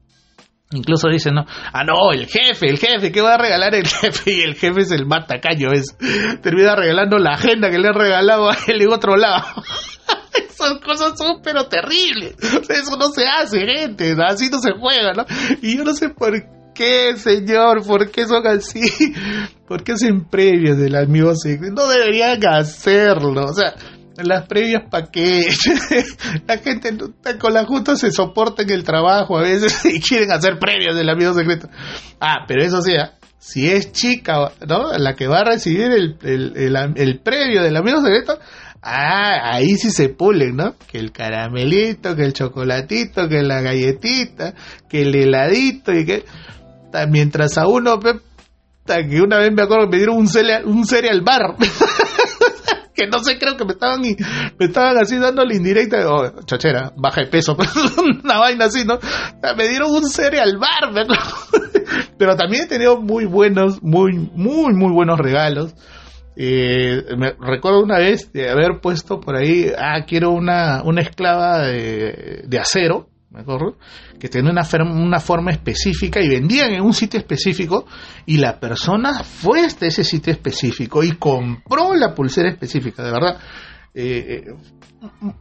Incluso 0.73 1.07
dicen, 1.09 1.35
no, 1.35 1.45
ah, 1.47 1.83
no, 1.83 2.11
el 2.11 2.25
jefe, 2.25 2.67
el 2.67 2.79
jefe, 2.79 3.11
¿qué 3.11 3.21
va 3.21 3.35
a 3.35 3.37
regalar 3.37 3.75
el 3.75 3.87
jefe? 3.87 4.31
Y 4.31 4.41
el 4.41 4.55
jefe 4.55 4.81
es 4.81 4.91
el 4.91 5.05
matacaño, 5.05 5.71
es, 5.71 5.95
termina 6.41 6.75
regalando 6.75 7.17
la 7.19 7.33
agenda 7.33 7.69
que 7.69 7.77
le 7.77 7.89
ha 7.89 7.93
regalado 7.93 8.49
a 8.49 8.57
él 8.67 8.81
en 8.81 8.91
otro 8.91 9.15
lado. 9.15 9.45
Esas 10.49 10.79
cosas 10.79 11.17
son 11.17 11.41
pero 11.43 11.67
terribles. 11.67 12.35
Eso 12.69 12.97
no 12.97 13.09
se 13.09 13.27
hace, 13.27 13.59
gente. 13.65 14.15
Así 14.25 14.49
no 14.49 14.59
se 14.59 14.71
juega, 14.71 15.13
¿no? 15.13 15.25
Y 15.61 15.77
yo 15.77 15.83
no 15.83 15.93
sé 15.93 16.09
por 16.09 16.31
qué, 16.31 16.47
señor, 17.17 17.85
por 17.85 18.09
qué 18.11 18.25
son 18.25 18.45
así. 18.47 18.81
¿Por 19.67 19.83
qué 19.83 19.93
hacen 19.93 20.25
previos 20.25 20.77
del 20.77 20.95
amigo 20.95 21.35
secreto? 21.35 21.73
No 21.73 21.87
deberían 21.87 22.39
hacerlo. 22.45 23.45
O 23.45 23.53
sea, 23.53 23.73
las 24.17 24.47
previas 24.47 24.83
para 24.89 25.07
qué. 25.07 25.47
la 26.47 26.57
gente 26.57 26.95
con 27.39 27.53
la 27.53 27.65
justa 27.65 27.95
se 27.95 28.11
soporta 28.11 28.63
en 28.63 28.69
el 28.69 28.83
trabajo 28.83 29.37
a 29.37 29.41
veces 29.41 29.83
y 29.93 29.99
quieren 29.99 30.31
hacer 30.31 30.59
previas 30.59 30.95
del 30.95 31.09
amigo 31.09 31.33
secreto. 31.33 31.69
Ah, 32.19 32.45
pero 32.47 32.63
eso 32.63 32.81
sí, 32.81 32.93
si 33.39 33.69
es 33.69 33.91
chica, 33.91 34.51
¿no? 34.67 34.97
La 34.97 35.15
que 35.15 35.27
va 35.27 35.39
a 35.39 35.43
recibir 35.43 35.91
el, 35.91 36.17
el, 36.21 36.93
el, 36.95 37.19
previo 37.19 37.61
del 37.63 37.75
amigo 37.75 38.01
secreto, 38.01 38.39
ah, 38.81 39.53
ahí 39.53 39.75
sí 39.75 39.91
se 39.91 40.09
pulen, 40.09 40.55
¿no? 40.55 40.75
Que 40.87 40.97
el 40.97 41.11
caramelito, 41.11 42.15
que 42.15 42.23
el 42.23 42.33
chocolatito, 42.33 43.27
que 43.27 43.41
la 43.41 43.61
galletita, 43.61 44.53
que 44.87 45.01
el 45.01 45.15
heladito 45.15 45.93
y 45.93 46.05
que... 46.05 46.23
Mientras 47.09 47.57
a 47.57 47.67
uno, 47.67 47.99
que 47.99 49.21
una 49.21 49.39
vez 49.39 49.51
me 49.53 49.63
acuerdo 49.63 49.85
que 49.85 49.91
me 49.91 49.97
dieron 49.97 50.17
un 50.17 50.27
cereal, 50.27 50.65
un 50.65 50.85
cereal 50.85 51.21
bar. 51.21 51.55
que 52.93 53.07
no 53.07 53.19
sé, 53.19 53.39
creo 53.39 53.57
que 53.57 53.65
me 53.65 53.73
estaban 53.73 54.01
me 54.01 54.65
estaban 54.65 54.97
así 54.97 55.17
dando 55.17 55.43
la 55.43 55.55
indirecta, 55.55 56.07
oh, 56.07 56.41
chochera, 56.45 56.93
baja 56.95 57.21
de 57.21 57.27
peso, 57.27 57.57
una 58.23 58.37
vaina 58.37 58.65
así, 58.65 58.85
¿no? 58.85 58.99
me 59.57 59.67
dieron 59.67 59.91
un 59.91 60.07
cereal 60.07 60.57
bar, 60.57 60.93
pero 62.17 62.35
también 62.35 62.63
he 62.63 62.67
tenido 62.67 63.01
muy 63.01 63.25
buenos, 63.25 63.81
muy, 63.81 64.13
muy, 64.13 64.73
muy 64.73 64.91
buenos 64.93 65.17
regalos. 65.17 65.75
Eh, 66.35 67.03
me 67.15 67.33
recuerdo 67.39 67.83
una 67.83 67.99
vez 67.99 68.31
de 68.33 68.49
haber 68.49 68.79
puesto 68.81 69.19
por 69.19 69.35
ahí, 69.35 69.71
ah, 69.77 70.03
quiero 70.07 70.31
una, 70.31 70.81
una 70.83 71.01
esclava 71.01 71.59
de 71.67 72.59
acero, 72.59 73.12
¿me 73.33 73.41
acuerdo? 73.41 73.77
Que 74.19 74.29
tenía 74.29 74.51
una, 74.51 74.67
una 74.83 75.19
forma 75.19 75.51
específica 75.51 76.21
y 76.21 76.29
vendían 76.29 76.71
en 76.71 76.81
un 76.81 76.93
sitio 76.93 77.19
específico 77.19 77.85
y 78.25 78.37
la 78.37 78.59
persona 78.59 79.23
fue 79.23 79.61
hasta 79.61 79.87
ese 79.87 80.03
sitio 80.03 80.31
específico 80.31 81.03
y 81.03 81.13
compró 81.13 81.95
la 81.95 82.13
pulsera 82.13 82.49
específica, 82.49 83.03
de 83.03 83.11
verdad. 83.11 83.37
Eh, 83.95 84.45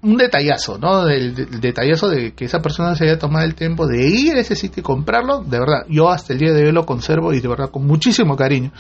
un 0.02 0.16
detallazo, 0.16 0.78
¿no? 0.78 1.08
El, 1.08 1.34
detallazo 1.60 2.08
de 2.08 2.32
que 2.34 2.46
esa 2.46 2.58
persona 2.58 2.96
se 2.96 3.04
haya 3.04 3.18
tomado 3.18 3.44
el 3.44 3.54
tiempo 3.54 3.86
de 3.86 4.08
ir 4.08 4.36
a 4.36 4.40
ese 4.40 4.56
sitio 4.56 4.80
y 4.80 4.84
comprarlo, 4.84 5.42
de 5.42 5.58
verdad, 5.58 5.86
yo 5.88 6.10
hasta 6.10 6.32
el 6.32 6.40
día 6.40 6.52
de 6.52 6.66
hoy 6.66 6.72
lo 6.72 6.84
conservo 6.84 7.32
y 7.32 7.40
de 7.40 7.48
verdad 7.48 7.70
con 7.70 7.86
muchísimo 7.86 8.36
cariño. 8.36 8.72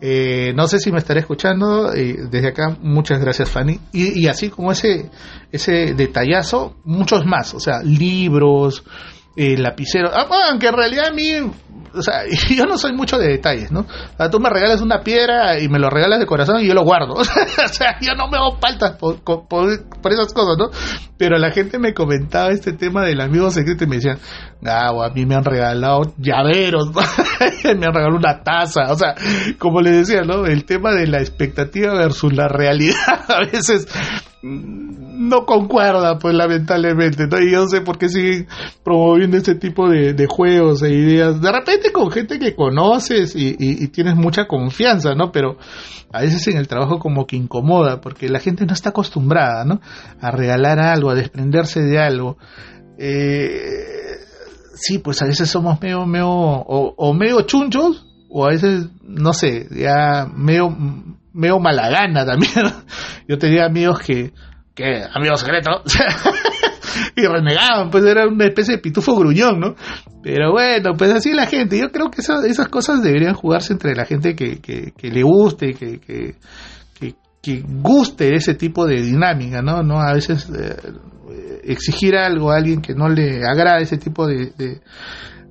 Eh, 0.00 0.52
no 0.54 0.68
sé 0.68 0.78
si 0.78 0.92
me 0.92 0.98
estaré 0.98 1.20
escuchando. 1.20 1.92
Eh, 1.92 2.16
desde 2.30 2.48
acá, 2.48 2.76
muchas 2.80 3.20
gracias, 3.20 3.50
Fanny. 3.50 3.80
Y, 3.92 4.26
así 4.28 4.50
como 4.50 4.72
ese, 4.72 5.10
ese 5.50 5.94
detallazo, 5.94 6.76
muchos 6.84 7.24
más. 7.24 7.54
O 7.54 7.60
sea, 7.60 7.82
libros, 7.82 8.84
eh, 9.36 9.56
lapicero. 9.56 10.10
Ah, 10.12 10.26
aunque 10.50 10.68
en 10.68 10.74
realidad 10.74 11.08
a 11.08 11.12
mí, 11.12 11.32
o 11.96 12.02
sea, 12.02 12.22
yo 12.54 12.64
no 12.64 12.78
soy 12.78 12.92
mucho 12.92 13.18
de 13.18 13.28
detalles, 13.28 13.72
¿no? 13.72 13.80
O 13.80 14.16
sea, 14.16 14.30
tú 14.30 14.38
me 14.38 14.50
regalas 14.50 14.80
una 14.80 15.00
piedra 15.00 15.58
y 15.60 15.68
me 15.68 15.78
lo 15.78 15.88
regalas 15.90 16.20
de 16.20 16.26
corazón 16.26 16.60
y 16.60 16.66
yo 16.66 16.74
lo 16.74 16.84
guardo. 16.84 17.14
o 17.14 17.24
sea, 17.24 17.98
yo 18.00 18.14
no 18.14 18.28
me 18.28 18.36
hago 18.36 18.58
faltas 18.58 18.96
por, 18.96 19.20
por, 19.22 19.70
esas 20.12 20.32
cosas, 20.32 20.56
¿no? 20.58 20.70
Pero 21.16 21.38
la 21.38 21.50
gente 21.50 21.78
me 21.78 21.94
comentaba 21.94 22.50
este 22.50 22.72
tema 22.72 23.04
del 23.04 23.20
amigo 23.20 23.50
secreto 23.50 23.84
y 23.84 23.86
me 23.86 23.96
decían, 23.96 24.18
ah, 24.64 24.90
a 25.04 25.10
mí 25.10 25.26
me 25.26 25.34
han 25.34 25.44
regalado 25.44 26.14
llaveros, 26.18 26.90
me 27.64 27.70
han 27.70 27.94
regalado 27.94 28.16
una 28.16 28.42
taza. 28.42 28.90
O 28.90 28.96
sea, 28.96 29.14
como 29.58 29.80
les 29.80 30.08
decía, 30.08 30.22
¿no? 30.22 30.46
El 30.46 30.64
tema 30.64 30.92
de 30.92 31.06
la 31.06 31.18
expectativa 31.18 31.94
versus 31.94 32.32
la 32.32 32.48
realidad 32.48 32.94
a 33.28 33.40
veces 33.40 33.86
no 35.16 35.44
concuerda, 35.44 36.18
pues 36.18 36.34
lamentablemente, 36.34 37.26
¿no? 37.26 37.40
Y 37.40 37.52
yo 37.52 37.62
no 37.62 37.68
sé 37.68 37.80
por 37.80 37.98
qué 37.98 38.08
siguen 38.08 38.46
promoviendo 38.84 39.36
este 39.36 39.54
tipo 39.54 39.88
de, 39.88 40.26
juegos 40.28 40.82
e 40.82 40.90
ideas. 40.90 41.40
De 41.40 41.50
repente 41.50 41.90
con 41.90 42.10
gente 42.10 42.38
que 42.38 42.54
conoces 42.54 43.34
y, 43.34 43.88
tienes 43.88 44.14
mucha 44.14 44.46
confianza, 44.46 45.14
¿no? 45.14 45.32
Pero 45.32 45.56
a 46.12 46.20
veces 46.20 46.46
en 46.48 46.58
el 46.58 46.68
trabajo 46.68 46.98
como 46.98 47.26
que 47.26 47.36
incomoda, 47.36 48.00
porque 48.00 48.28
la 48.28 48.40
gente 48.40 48.66
no 48.66 48.74
está 48.74 48.90
acostumbrada, 48.90 49.64
¿no? 49.64 49.80
A 50.20 50.30
regalar 50.30 50.78
algo, 50.78 51.10
a 51.10 51.14
desprenderse 51.14 51.80
de 51.80 51.98
algo. 51.98 52.36
Eh, 52.98 53.95
sí, 54.76 54.98
pues 54.98 55.20
a 55.22 55.26
veces 55.26 55.50
somos 55.50 55.80
medio, 55.80 56.06
medio, 56.06 56.28
o, 56.28 56.94
o 56.96 57.14
medio 57.14 57.42
chunchos, 57.42 58.06
o 58.28 58.44
a 58.46 58.50
veces, 58.50 58.88
no 59.02 59.32
sé, 59.32 59.66
ya 59.70 60.26
medio 60.32 60.68
medio 61.36 61.60
mala 61.60 61.88
gana 61.90 62.24
también. 62.24 62.52
Yo 63.28 63.38
tenía 63.38 63.66
amigos 63.66 64.00
que, 64.00 64.32
que 64.74 65.02
amigos 65.12 65.40
secretos, 65.40 65.82
y 67.16 67.26
renegaban, 67.26 67.90
pues 67.90 68.04
era 68.04 68.26
una 68.26 68.46
especie 68.46 68.76
de 68.76 68.82
pitufo 68.82 69.14
gruñón, 69.16 69.60
¿no? 69.60 69.74
Pero 70.22 70.52
bueno, 70.52 70.92
pues 70.96 71.12
así 71.12 71.32
la 71.32 71.46
gente. 71.46 71.78
Yo 71.78 71.92
creo 71.92 72.10
que 72.10 72.20
esas 72.20 72.68
cosas 72.68 73.02
deberían 73.02 73.34
jugarse 73.34 73.74
entre 73.74 73.94
la 73.94 74.06
gente 74.06 74.34
que, 74.34 74.60
que, 74.60 74.92
que 74.96 75.10
le 75.10 75.22
guste, 75.22 75.74
que, 75.74 76.00
que, 76.00 76.34
que, 76.98 77.14
guste 77.64 78.34
ese 78.34 78.54
tipo 78.54 78.86
de 78.86 79.00
dinámica, 79.02 79.62
¿no? 79.62 79.84
no 79.84 80.00
A 80.00 80.12
veces 80.12 80.50
eh, 80.50 80.74
exigir 81.64 82.16
algo 82.16 82.50
a 82.50 82.56
alguien 82.56 82.80
que 82.80 82.94
no 82.94 83.08
le 83.08 83.44
agrada 83.44 83.80
ese 83.80 83.98
tipo 83.98 84.26
de, 84.26 84.80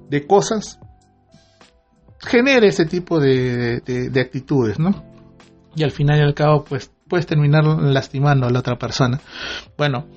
de, 0.09 0.27
cosas 0.27 0.79
genera 2.19 2.67
ese 2.67 2.85
tipo 2.85 3.19
de, 3.19 3.81
de 3.81 4.21
actitudes, 4.21 4.79
¿no? 4.79 5.15
y 5.75 5.83
al 5.83 5.91
final 5.91 6.19
y 6.19 6.23
al 6.23 6.33
cabo 6.33 6.63
pues 6.63 6.89
puedes 7.07 7.27
terminar 7.27 7.65
lastimando 7.65 8.47
a 8.47 8.49
la 8.49 8.59
otra 8.59 8.77
persona. 8.77 9.19
Bueno, 9.77 10.07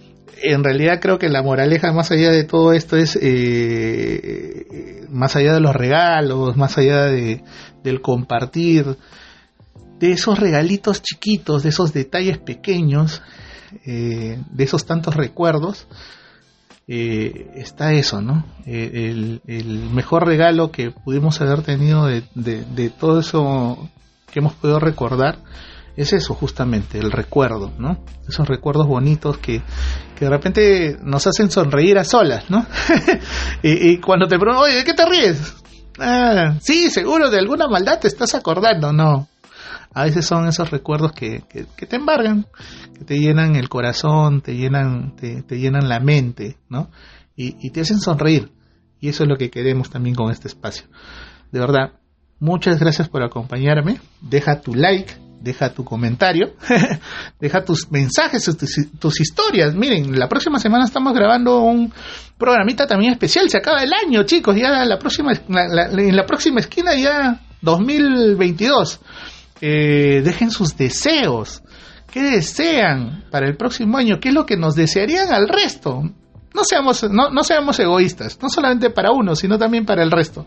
en 0.43 0.63
realidad 0.63 1.01
creo 1.01 1.19
que 1.19 1.29
la 1.29 1.43
moraleja 1.43 1.93
más 1.93 2.11
allá 2.11 2.31
de 2.31 2.45
todo 2.45 2.73
esto 2.73 2.97
es 2.97 3.19
eh, 3.21 5.05
más 5.11 5.37
allá 5.37 5.53
de 5.55 5.61
los 5.61 5.75
regalos, 5.75 6.57
más 6.57 6.79
allá 6.79 7.07
de, 7.07 7.43
del 7.83 8.01
compartir, 8.01 8.97
de 9.99 10.13
esos 10.13 10.39
regalitos 10.39 11.03
chiquitos, 11.03 11.65
de 11.65 11.71
esos 11.71 11.93
detalles 11.93 12.39
pequeños, 12.39 13.21
eh, 13.85 14.39
de 14.51 14.65
esos 14.65 14.87
tantos 14.87 15.15
recuerdos, 15.15 15.87
eh, 16.87 17.53
está 17.57 17.93
eso, 17.93 18.23
¿no? 18.23 18.47
el, 18.65 19.41
mejor 19.93 20.27
regalo 20.27 20.71
que 20.71 20.91
pudimos 20.91 21.41
haber 21.41 21.63
tenido 21.63 22.07
de, 22.07 22.23
de 22.35 22.91
todo 22.91 23.21
eso 23.21 23.91
que 24.33 24.39
hemos 24.39 24.55
podido 24.55 24.81
recordar 24.81 25.39
es 25.99 26.13
eso 26.13 26.33
justamente, 26.33 26.99
el 26.99 27.11
recuerdo, 27.11 27.73
¿no? 27.77 27.99
Esos 28.29 28.47
recuerdos 28.47 28.87
bonitos 28.87 29.39
que, 29.39 29.61
que 30.17 30.27
de 30.27 30.31
repente 30.31 30.97
nos 31.03 31.27
hacen 31.27 31.51
sonreír 31.51 31.99
a 31.99 32.05
solas, 32.05 32.49
¿no? 32.49 32.65
y, 33.65 33.99
cuando 33.99 34.29
te 34.29 34.39
preguntan, 34.39 34.63
oye, 34.63 34.77
¿de 34.77 34.85
qué 34.85 34.95
te 34.95 35.05
ríes? 35.05 35.57
Ah, 35.99 36.55
sí, 36.61 36.89
seguro 36.91 37.31
de 37.31 37.39
alguna 37.41 37.67
maldad 37.67 37.99
te 37.99 38.07
estás 38.07 38.37
acordando, 38.37 38.93
no. 38.93 39.27
A 39.93 40.05
veces 40.05 40.27
son 40.27 40.47
esos 40.47 40.71
recuerdos 40.71 41.13
que, 41.13 41.43
que, 41.49 41.87
te 41.87 41.97
embargan, 41.97 42.47
que 42.97 43.05
te 43.05 43.19
llenan 43.19 43.57
el 43.57 43.69
corazón, 43.69 44.43
te 44.43 44.55
llenan, 44.55 45.17
te, 45.17 45.43
te 45.43 45.59
llenan 45.59 45.89
la 45.89 45.99
mente, 46.01 46.59
¿no? 46.69 46.91
Y, 47.35 47.57
y 47.67 47.71
te 47.71 47.81
hacen 47.81 48.01
sonreír. 48.01 48.53
Y 49.01 49.09
eso 49.09 49.23
es 49.23 49.29
lo 49.29 49.37
que 49.37 49.51
queremos 49.51 49.91
también 49.91 50.15
con 50.15 50.31
este 50.31 50.49
espacio. 50.49 50.87
De 51.51 51.61
verdad, 51.61 51.93
Muchas 52.41 52.79
gracias 52.79 53.09
por 53.09 53.25
acompañarme. 53.25 54.01
Deja 54.21 54.61
tu 54.61 54.73
like, 54.73 55.13
deja 55.41 55.71
tu 55.71 55.85
comentario, 55.85 56.55
deja 57.41 57.65
tus 57.65 57.91
mensajes, 57.91 58.45
tus, 58.99 59.21
historias. 59.21 59.75
Miren, 59.75 60.17
la 60.17 60.29
próxima 60.29 60.61
semana 60.61 60.85
estamos 60.85 61.15
grabando 61.15 61.61
un 61.63 61.93
programita 62.39 62.87
también 62.87 63.13
especial. 63.13 63.51
Se 63.51 63.59
acaba 63.59 63.83
el 63.83 63.93
año, 63.93 64.23
chicos. 64.23 64.55
Ya 64.57 64.85
la 64.85 64.99
próxima, 64.99 65.33
en 65.33 66.17
la 66.17 66.27
próxima 66.27 66.61
esquina 66.61 66.95
ya 66.95 67.41
2022. 67.61 69.01
Eh, 69.61 70.23
dejen 70.25 70.51
sus 70.51 70.77
deseos. 70.77 71.63
¿Qué 72.11 72.23
desean 72.23 73.25
para 73.31 73.47
el 73.47 73.57
próximo 73.57 73.99
año? 73.99 74.19
¿Qué 74.21 74.29
es 74.29 74.35
lo 74.35 74.47
que 74.47 74.57
nos 74.57 74.75
desearían 74.75 75.33
al 75.33 75.49
resto? 75.49 76.03
no 76.55 76.65
seamos, 76.65 77.03
no, 77.11 77.31
no 77.31 77.45
seamos 77.45 77.79
egoístas, 77.79 78.39
no 78.43 78.49
solamente 78.49 78.91
para 78.91 79.13
uno, 79.13 79.37
sino 79.37 79.59
también 79.59 79.85
para 79.85 80.03
el 80.03 80.11
resto. 80.11 80.47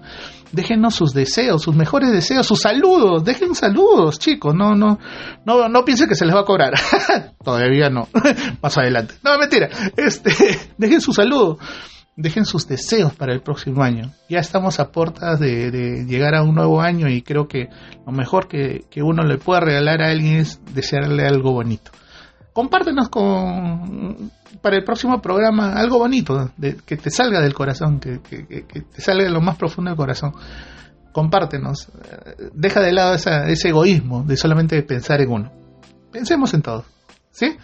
Déjenos 0.52 0.96
sus 0.96 1.14
deseos, 1.14 1.62
sus 1.62 1.76
mejores 1.76 2.12
deseos, 2.12 2.46
sus 2.46 2.60
saludos, 2.60 3.24
dejen 3.24 3.56
saludos, 3.56 4.20
chicos, 4.20 4.54
no, 4.54 4.76
no, 4.76 5.00
no, 5.46 5.70
no 5.70 5.86
piensen 5.86 6.10
que 6.10 6.16
se 6.16 6.26
les 6.26 6.36
va 6.36 6.42
a 6.42 6.46
cobrar. 6.46 6.74
Todavía 7.44 7.90
no, 7.90 8.10
más 8.62 8.78
adelante. 8.78 9.16
No, 9.24 9.38
mentira, 9.38 9.70
este, 9.96 10.32
dejen 10.78 11.02
su 11.02 11.14
saludo, 11.14 11.58
dejen 12.16 12.46
sus 12.46 12.68
deseos 12.68 13.14
para 13.14 13.34
el 13.34 13.42
próximo 13.42 13.84
año. 13.84 14.12
Ya 14.30 14.40
estamos 14.40 14.80
a 14.80 14.92
puertas 14.92 15.40
de, 15.40 16.06
llegar 16.08 16.36
a 16.36 16.44
un 16.44 16.56
nuevo 16.56 16.82
año 16.82 17.08
y 17.10 17.22
creo 17.22 17.48
que 17.48 17.70
lo 18.06 18.12
mejor 18.12 18.48
que, 18.48 18.86
que 18.90 19.02
uno 19.02 19.24
le 19.24 19.38
pueda 19.38 19.62
regalar 19.62 20.02
a 20.02 20.10
alguien 20.10 20.38
es 20.38 20.60
desearle 20.74 21.26
algo 21.26 21.52
bonito 21.52 21.92
compártenos 22.54 23.10
con 23.10 24.32
para 24.62 24.78
el 24.78 24.84
próximo 24.84 25.22
programa 25.22 25.74
algo 25.74 25.98
bonito, 25.98 26.52
de, 26.58 26.76
que 26.86 26.98
te 26.98 27.10
salga 27.10 27.42
del 27.42 27.54
corazón, 27.54 28.00
que, 28.00 28.20
te 28.20 29.02
salga 29.02 29.24
de 29.24 29.30
lo 29.30 29.42
más 29.42 29.58
profundo 29.58 29.90
del 29.90 29.98
corazón. 29.98 30.34
Compártenos, 31.12 31.90
deja 32.54 32.80
de 32.80 32.94
lado 32.94 33.16
ese 33.16 33.70
egoísmo 33.70 34.24
de 34.24 34.38
solamente 34.38 34.82
pensar 34.84 35.20
en 35.22 35.32
uno. 35.32 35.52
Pensemos 36.12 36.54
en 36.54 36.62
todo, 36.62 36.86
¿sí? 37.32 37.58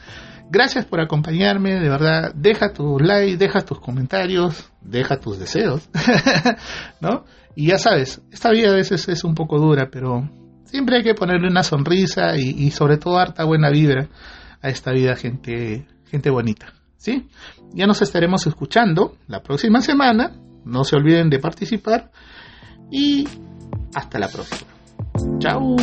Gracias 0.49 0.85
por 0.85 1.01
acompañarme, 1.01 1.75
de 1.75 1.89
verdad, 1.89 2.33
deja 2.33 2.71
tus 2.71 3.01
likes, 3.01 3.37
deja 3.37 3.65
tus 3.65 3.79
comentarios, 3.79 4.69
deja 4.81 5.19
tus 5.19 5.39
deseos, 5.39 5.89
¿no? 7.01 7.25
Y 7.55 7.67
ya 7.67 7.77
sabes, 7.77 8.21
esta 8.31 8.51
vida 8.51 8.69
a 8.69 8.75
veces 8.75 9.09
es 9.09 9.23
un 9.23 9.35
poco 9.35 9.59
dura, 9.59 9.89
pero 9.91 10.29
siempre 10.65 10.97
hay 10.97 11.03
que 11.03 11.15
ponerle 11.15 11.49
una 11.49 11.63
sonrisa 11.63 12.37
y, 12.37 12.49
y 12.49 12.71
sobre 12.71 12.97
todo 12.97 13.17
harta 13.17 13.43
buena 13.43 13.69
vibra 13.69 14.07
a 14.61 14.69
esta 14.69 14.91
vida, 14.91 15.15
gente, 15.15 15.85
gente 16.09 16.29
bonita. 16.29 16.73
¿Sí? 16.97 17.27
Ya 17.73 17.85
nos 17.85 18.01
estaremos 18.01 18.45
escuchando 18.47 19.17
la 19.27 19.41
próxima 19.41 19.81
semana. 19.81 20.31
No 20.65 20.83
se 20.83 20.95
olviden 20.95 21.29
de 21.29 21.39
participar. 21.39 22.11
Y 22.91 23.27
hasta 23.93 24.19
la 24.19 24.27
próxima. 24.27 24.71
Chao. 25.39 25.75